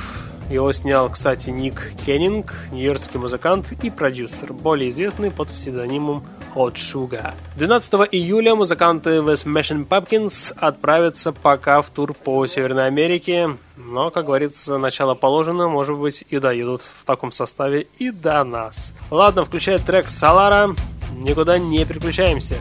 его 0.50 0.74
снял, 0.74 1.10
кстати, 1.10 1.52
Ник 1.52 1.94
Кеннинг, 2.06 2.56
нью-йоркский 2.72 3.20
музыкант 3.20 3.72
и 3.84 3.90
продюсер, 3.90 4.52
более 4.52 4.90
известный 4.90 5.30
под 5.30 5.50
псевдонимом 5.50 6.24
Hot 6.56 6.74
Sugar. 6.74 7.34
12 7.56 7.94
июля 8.12 8.56
музыканты 8.56 9.18
The 9.18 9.34
Smashing 9.34 9.88
Pumpkins 9.88 10.56
отправятся 10.58 11.32
пока 11.32 11.82
в 11.82 11.92
тур 11.92 12.14
по 12.14 12.48
Северной 12.48 12.88
Америке, 12.88 13.58
но, 13.78 14.10
как 14.10 14.26
говорится, 14.26 14.78
начало 14.80 15.14
положено, 15.14 15.70
может 15.70 15.98
быть, 15.98 16.26
и 16.30 16.40
доедут 16.40 16.82
в 16.82 17.06
таком 17.06 17.32
составе 17.32 17.88
и 17.98 18.10
до 18.10 18.44
нас. 18.44 18.94
Ладно, 19.12 19.44
включает 19.44 19.86
трек 19.86 20.10
Салара, 20.10 20.74
никуда 21.14 21.58
не 21.58 21.86
переключаемся. 21.86 22.58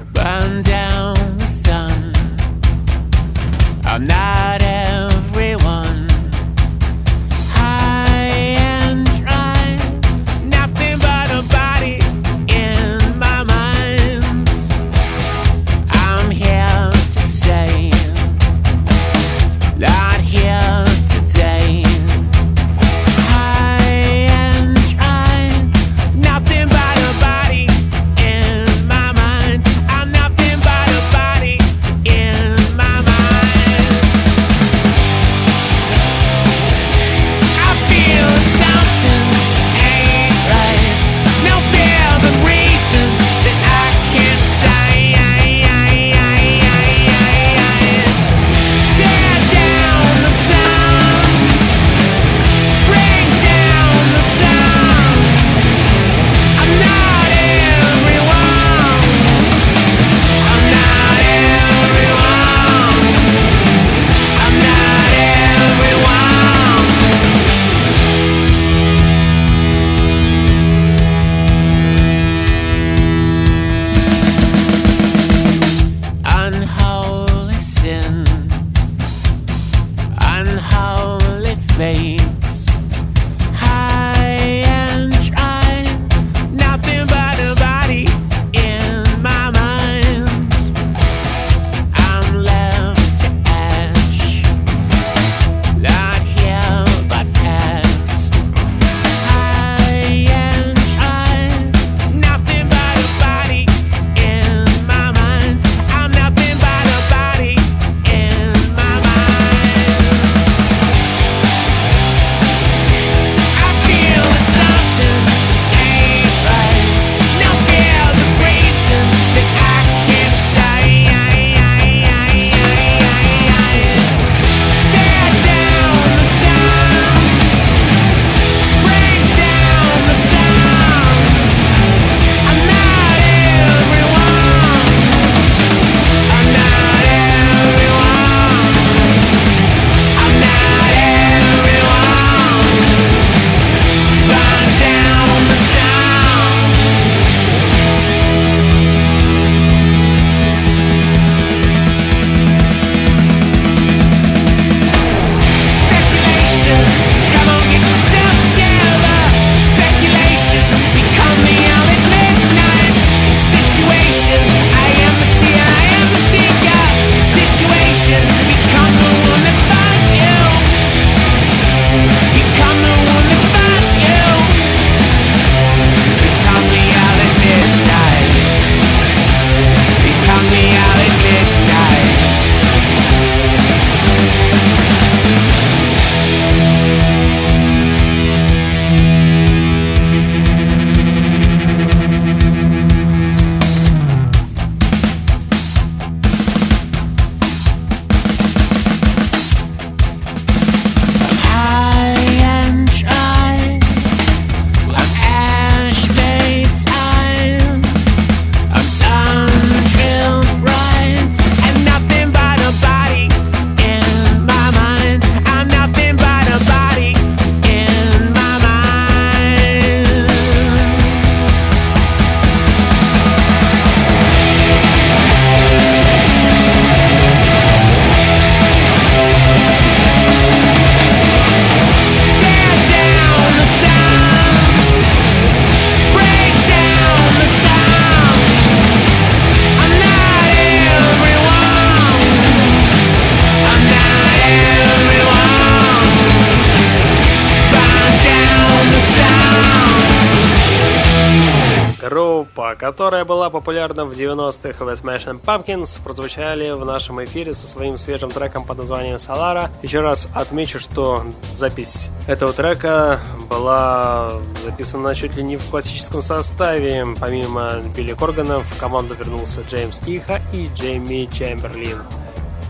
Была 253.78 253.86
популярна 253.86 254.04
в 254.04 254.10
90-х 254.12 254.84
в 254.84 254.88
Smashing 254.88 255.40
Pumpkins, 255.40 256.02
прозвучали 256.02 256.70
в 256.70 256.84
нашем 256.84 257.24
эфире 257.24 257.54
со 257.54 257.66
своим 257.68 257.96
свежим 257.96 258.30
треком 258.30 258.64
под 258.64 258.78
названием 258.78 259.16
Solara. 259.16 259.70
Еще 259.82 260.00
раз 260.00 260.28
отмечу, 260.34 260.80
что 260.80 261.22
запись 261.54 262.08
этого 262.26 262.52
трека 262.52 263.20
была 263.48 264.32
записана 264.64 265.14
чуть 265.14 265.36
ли 265.36 265.44
не 265.44 265.56
в 265.56 265.64
классическом 265.70 266.20
составе. 266.20 267.06
Помимо 267.20 267.80
Билли 267.96 268.14
Коргана 268.14 268.60
в 268.60 268.78
команду 268.80 269.14
вернулся 269.14 269.60
Джеймс 269.60 270.00
Иха 270.06 270.40
и 270.52 270.68
Джейми 270.74 271.28
Чемберлин. 271.32 272.02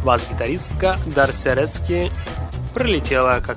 Бас-гитаристка 0.05 0.99
Дарси 1.07 1.49
Рецки 1.49 2.13
пролетела 2.75 3.41
как 3.45 3.57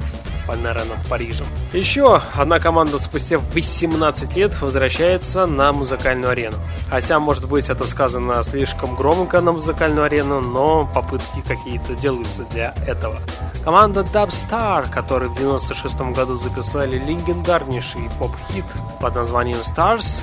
фанера 0.52 0.84
над 0.84 1.08
Парижем. 1.08 1.46
Еще 1.72 2.22
одна 2.36 2.60
команда 2.60 3.00
спустя 3.00 3.38
18 3.38 4.36
лет 4.36 4.62
возвращается 4.62 5.46
на 5.46 5.72
музыкальную 5.72 6.32
арену. 6.32 6.58
Хотя, 6.90 7.20
может 7.20 7.48
быть, 7.48 7.70
это 7.70 7.88
сказано 7.88 8.44
слишком 8.44 8.96
громко 8.96 9.40
на 9.42 9.54
музыкальную 9.54 10.06
арену, 10.06 10.42
но 10.42 10.90
попытки 10.94 11.42
какие-то 11.48 11.96
делаются 11.96 12.44
для 12.52 12.74
этого. 12.86 13.18
Команда 13.64 14.02
Dubstar, 14.02 14.92
которые 14.92 15.30
в 15.30 15.38
96 15.38 16.02
году 16.14 16.36
записали 16.36 16.98
легендарнейший 16.98 18.10
поп-хит 18.20 18.66
под 19.00 19.16
названием 19.16 19.60
Stars, 19.60 20.22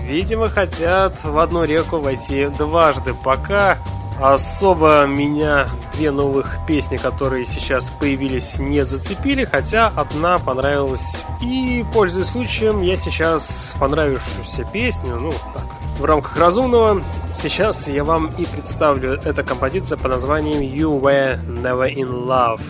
видимо, 0.00 0.48
хотят 0.48 1.22
в 1.22 1.38
одну 1.38 1.64
реку 1.64 1.98
войти 1.98 2.46
дважды, 2.46 3.14
пока 3.14 3.78
особо 4.20 5.06
меня 5.06 5.66
две 5.94 6.10
новых 6.10 6.58
песни, 6.66 6.96
которые 6.96 7.46
сейчас 7.46 7.90
появились, 7.90 8.58
не 8.58 8.84
зацепили, 8.84 9.44
хотя 9.44 9.92
одна 9.94 10.38
понравилась. 10.38 11.22
И, 11.40 11.84
пользуясь 11.92 12.28
случаем, 12.28 12.82
я 12.82 12.96
сейчас 12.96 13.72
понравившуюся 13.78 14.66
песню, 14.72 15.16
ну, 15.16 15.30
так, 15.54 15.64
в 15.98 16.04
рамках 16.04 16.36
разумного, 16.36 17.02
сейчас 17.36 17.88
я 17.88 18.04
вам 18.04 18.30
и 18.38 18.44
представлю. 18.44 19.20
Эта 19.24 19.42
композиция 19.42 19.98
по 19.98 20.08
названием 20.08 20.60
You 20.60 21.00
Were 21.00 21.38
Never 21.46 21.92
In 21.94 22.26
Love. 22.26 22.62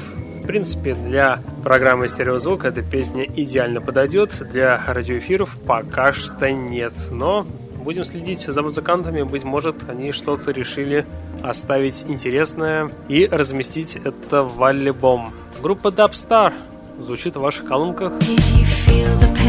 В 0.42 0.46
принципе, 0.46 0.94
для 0.94 1.40
программы 1.62 2.08
стереозвук 2.08 2.64
эта 2.64 2.82
песня 2.82 3.24
идеально 3.24 3.80
подойдет, 3.80 4.32
для 4.50 4.82
радиоэфиров 4.88 5.56
пока 5.66 6.12
что 6.12 6.50
нет. 6.50 6.92
Но 7.10 7.46
будем 7.82 8.04
следить 8.04 8.40
за 8.40 8.62
музыкантами, 8.62 9.22
быть 9.22 9.44
может, 9.44 9.76
они 9.88 10.12
что-то 10.12 10.50
решили 10.50 11.06
оставить 11.42 12.04
интересное 12.08 12.90
и 13.08 13.26
разместить 13.26 13.96
это 13.96 14.42
в 14.42 14.62
альбом. 14.64 15.32
Группа 15.62 15.88
Dubstar 15.88 16.52
звучит 17.00 17.36
в 17.36 17.40
ваших 17.40 17.66
колонках. 17.66 18.12
Did 18.14 18.38
you 18.54 18.64
feel 18.64 19.18
the 19.20 19.41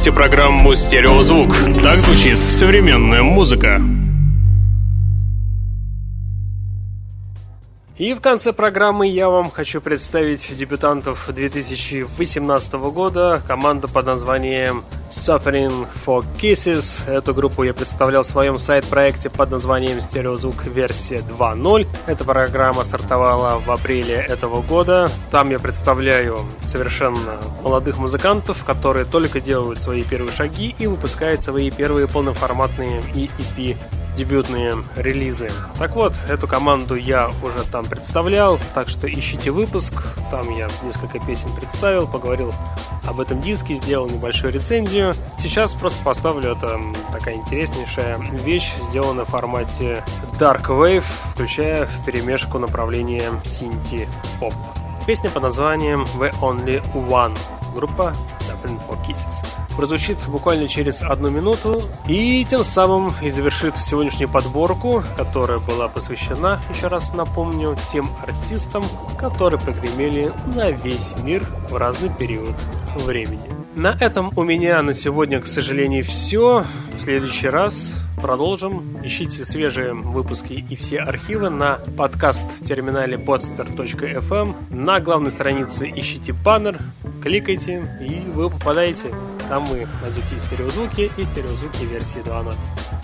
слушаете 0.00 0.16
программу 0.16 0.74
«Стереозвук». 0.74 1.54
Так 1.82 2.00
звучит 2.00 2.38
современная 2.38 3.22
музыка. 3.22 3.82
И 7.98 8.14
в 8.14 8.20
конце 8.22 8.54
программы 8.54 9.08
я 9.08 9.28
вам 9.28 9.50
хочу 9.50 9.82
представить 9.82 10.56
дебютантов 10.56 11.28
2018 11.30 12.72
года, 12.72 13.42
команду 13.46 13.88
под 13.88 14.06
названием 14.06 14.84
Suffering 15.10 15.86
for 16.06 16.24
Kisses. 16.40 17.06
Эту 17.06 17.34
группу 17.34 17.62
я 17.62 17.74
представлял 17.74 18.22
в 18.22 18.26
своем 18.26 18.56
сайт-проекте 18.56 19.28
под 19.28 19.50
названием 19.50 20.00
Стереозвук 20.00 20.64
версия 20.64 21.18
2.0. 21.18 21.86
Эта 22.06 22.24
программа 22.24 22.84
стартовала 22.84 23.58
в 23.58 23.70
апреле 23.70 24.14
этого 24.14 24.62
года. 24.62 25.10
Там 25.30 25.50
я 25.50 25.58
представляю 25.58 26.38
совершенно 26.64 27.36
молодых 27.62 27.98
музыкантов, 27.98 28.64
которые 28.64 29.04
только 29.04 29.40
делают 29.40 29.80
свои 29.80 30.02
первые 30.02 30.32
шаги 30.32 30.74
и 30.78 30.86
выпускают 30.86 31.44
свои 31.44 31.70
первые 31.70 32.08
полноформатные 32.08 33.02
и 33.14 33.30
EP 33.38 33.76
дебютные 34.16 34.74
релизы. 34.96 35.50
Так 35.78 35.94
вот, 35.96 36.12
эту 36.28 36.46
команду 36.46 36.94
я 36.94 37.30
уже 37.42 37.64
там 37.70 37.84
представлял, 37.86 38.58
так 38.74 38.88
что 38.88 39.08
ищите 39.10 39.50
выпуск. 39.50 39.94
Там 40.30 40.50
я 40.50 40.68
несколько 40.82 41.18
песен 41.20 41.48
представил, 41.54 42.06
поговорил 42.06 42.52
об 43.06 43.20
этом 43.20 43.40
диске, 43.40 43.76
сделал 43.76 44.08
небольшую 44.08 44.52
рецензию. 44.52 45.14
Сейчас 45.38 45.72
просто 45.72 46.02
поставлю 46.04 46.52
это 46.52 46.78
такая 47.12 47.36
интереснейшая 47.36 48.18
вещь, 48.44 48.72
сделанная 48.88 49.24
в 49.24 49.28
формате 49.28 50.04
Dark 50.38 50.66
Wave, 50.66 51.04
включая 51.32 51.86
в 51.86 52.04
перемешку 52.04 52.58
направление 52.58 53.30
синти-поп. 53.44 54.54
Песня 55.10 55.28
под 55.28 55.42
названием 55.42 56.06
The 56.20 56.32
Only 56.40 56.80
One. 56.94 57.36
Группа 57.74 58.14
Suffering 58.38 58.80
for 58.88 58.96
Kisses 59.04 59.44
прозвучит 59.76 60.18
буквально 60.28 60.68
через 60.68 61.02
одну 61.02 61.30
минуту 61.30 61.82
и 62.06 62.44
тем 62.44 62.62
самым 62.62 63.12
и 63.20 63.28
завершит 63.28 63.76
сегодняшнюю 63.76 64.28
подборку, 64.28 65.02
которая 65.16 65.58
была 65.58 65.88
посвящена, 65.88 66.60
еще 66.72 66.86
раз 66.86 67.12
напомню, 67.12 67.76
тем 67.90 68.08
артистам, 68.22 68.84
которые 69.18 69.58
прогремели 69.58 70.30
на 70.54 70.70
весь 70.70 71.16
мир 71.24 71.44
в 71.68 71.74
разный 71.74 72.10
период 72.10 72.54
времени. 72.94 73.50
На 73.74 73.96
этом 73.98 74.32
у 74.36 74.44
меня 74.44 74.80
на 74.80 74.92
сегодня, 74.92 75.40
к 75.40 75.48
сожалению, 75.48 76.04
все. 76.04 76.64
В 76.96 77.00
следующий 77.00 77.48
раз 77.48 77.94
продолжим. 78.20 78.98
Ищите 79.02 79.44
свежие 79.44 79.94
выпуски 79.94 80.64
и 80.68 80.76
все 80.76 80.98
архивы 80.98 81.50
на 81.50 81.78
подкаст-терминале 81.96 83.16
podster.fm. 83.16 84.54
На 84.70 85.00
главной 85.00 85.30
странице 85.30 85.90
ищите 85.94 86.32
баннер, 86.32 86.78
кликайте, 87.22 87.86
и 88.00 88.20
вы 88.30 88.50
попадаете 88.50 89.12
там 89.50 89.64
вы 89.64 89.86
найдете 90.00 90.36
и 90.36 90.40
стереозвуки, 90.40 91.10
и 91.16 91.24
стереозвуки 91.24 91.84
версии 91.84 92.20
2.0. 92.20 92.54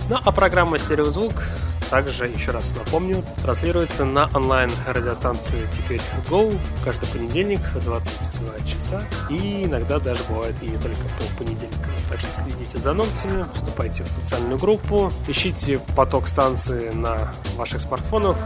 Ну 0.08 0.16
а 0.24 0.30
программа 0.30 0.78
«Стереозвук» 0.78 1.42
также, 1.90 2.28
еще 2.28 2.52
раз 2.52 2.72
напомню, 2.76 3.24
транслируется 3.42 4.04
на 4.04 4.30
онлайн-радиостанции 4.32 5.66
«Теперь 5.72 6.00
Go» 6.30 6.56
каждый 6.84 7.08
понедельник 7.08 7.60
в 7.74 7.82
22 7.82 8.72
часа. 8.72 9.02
И 9.28 9.64
иногда 9.64 9.98
даже 9.98 10.22
бывает 10.28 10.54
и 10.62 10.68
только 10.68 11.02
по 11.18 11.38
понедельникам. 11.38 11.90
Так 12.08 12.20
что 12.20 12.30
следите 12.30 12.78
за 12.78 12.92
анонсами, 12.92 13.44
вступайте 13.52 14.04
в 14.04 14.08
социальную 14.08 14.58
группу, 14.58 15.10
ищите 15.26 15.80
поток 15.96 16.28
станции 16.28 16.90
на 16.90 17.32
ваших 17.56 17.80
смартфонах, 17.80 18.36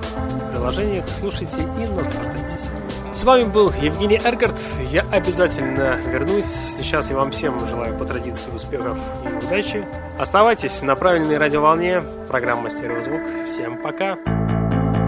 приложениях, 0.52 1.04
слушайте 1.20 1.58
и 1.58 1.86
наслаждайтесь. 1.86 2.70
С 3.12 3.24
вами 3.24 3.42
был 3.42 3.72
Евгений 3.80 4.20
Эргард. 4.24 4.54
Я 4.90 5.04
обязательно 5.10 5.96
вернусь. 6.06 6.46
Сейчас 6.46 7.10
я 7.10 7.16
вам 7.16 7.32
всем 7.32 7.58
желаю 7.68 7.96
по 7.98 8.04
традиции 8.04 8.50
успехов 8.52 8.96
и 9.24 9.46
удачи. 9.46 9.84
Оставайтесь 10.18 10.80
на 10.82 10.94
правильной 10.94 11.36
радиоволне. 11.36 12.02
Программа 12.28 12.70
«Стереозвук». 12.70 13.22
Всем 13.48 13.78
пока. 13.78 14.12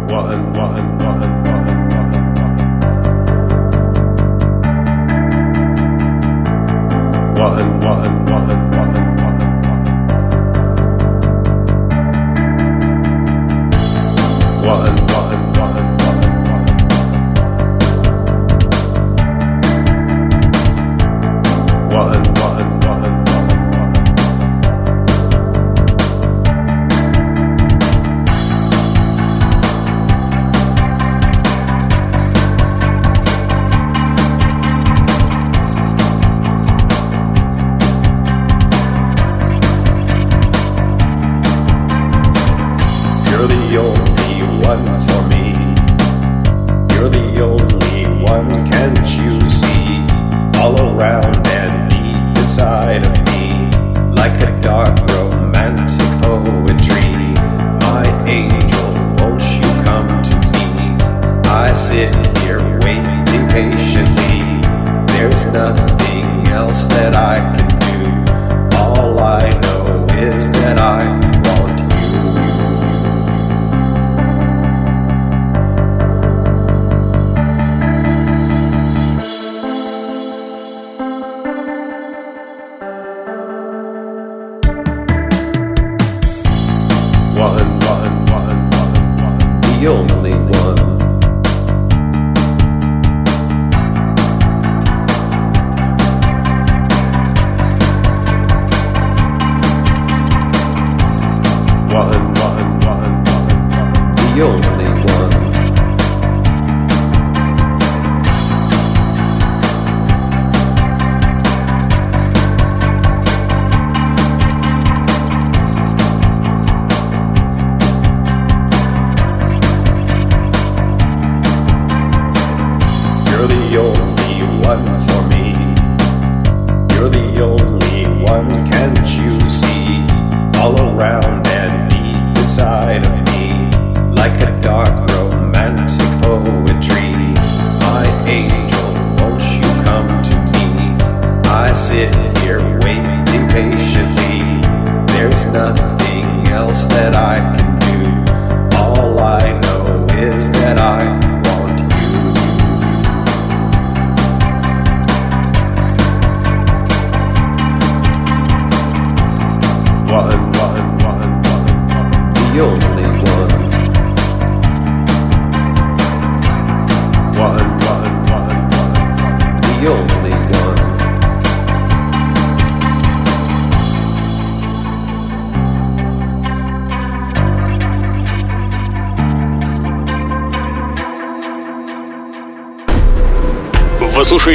One, 0.09 0.53
one, 0.53 0.99
one, 0.99 1.43
one, 7.37 7.81
one, 7.81 9.02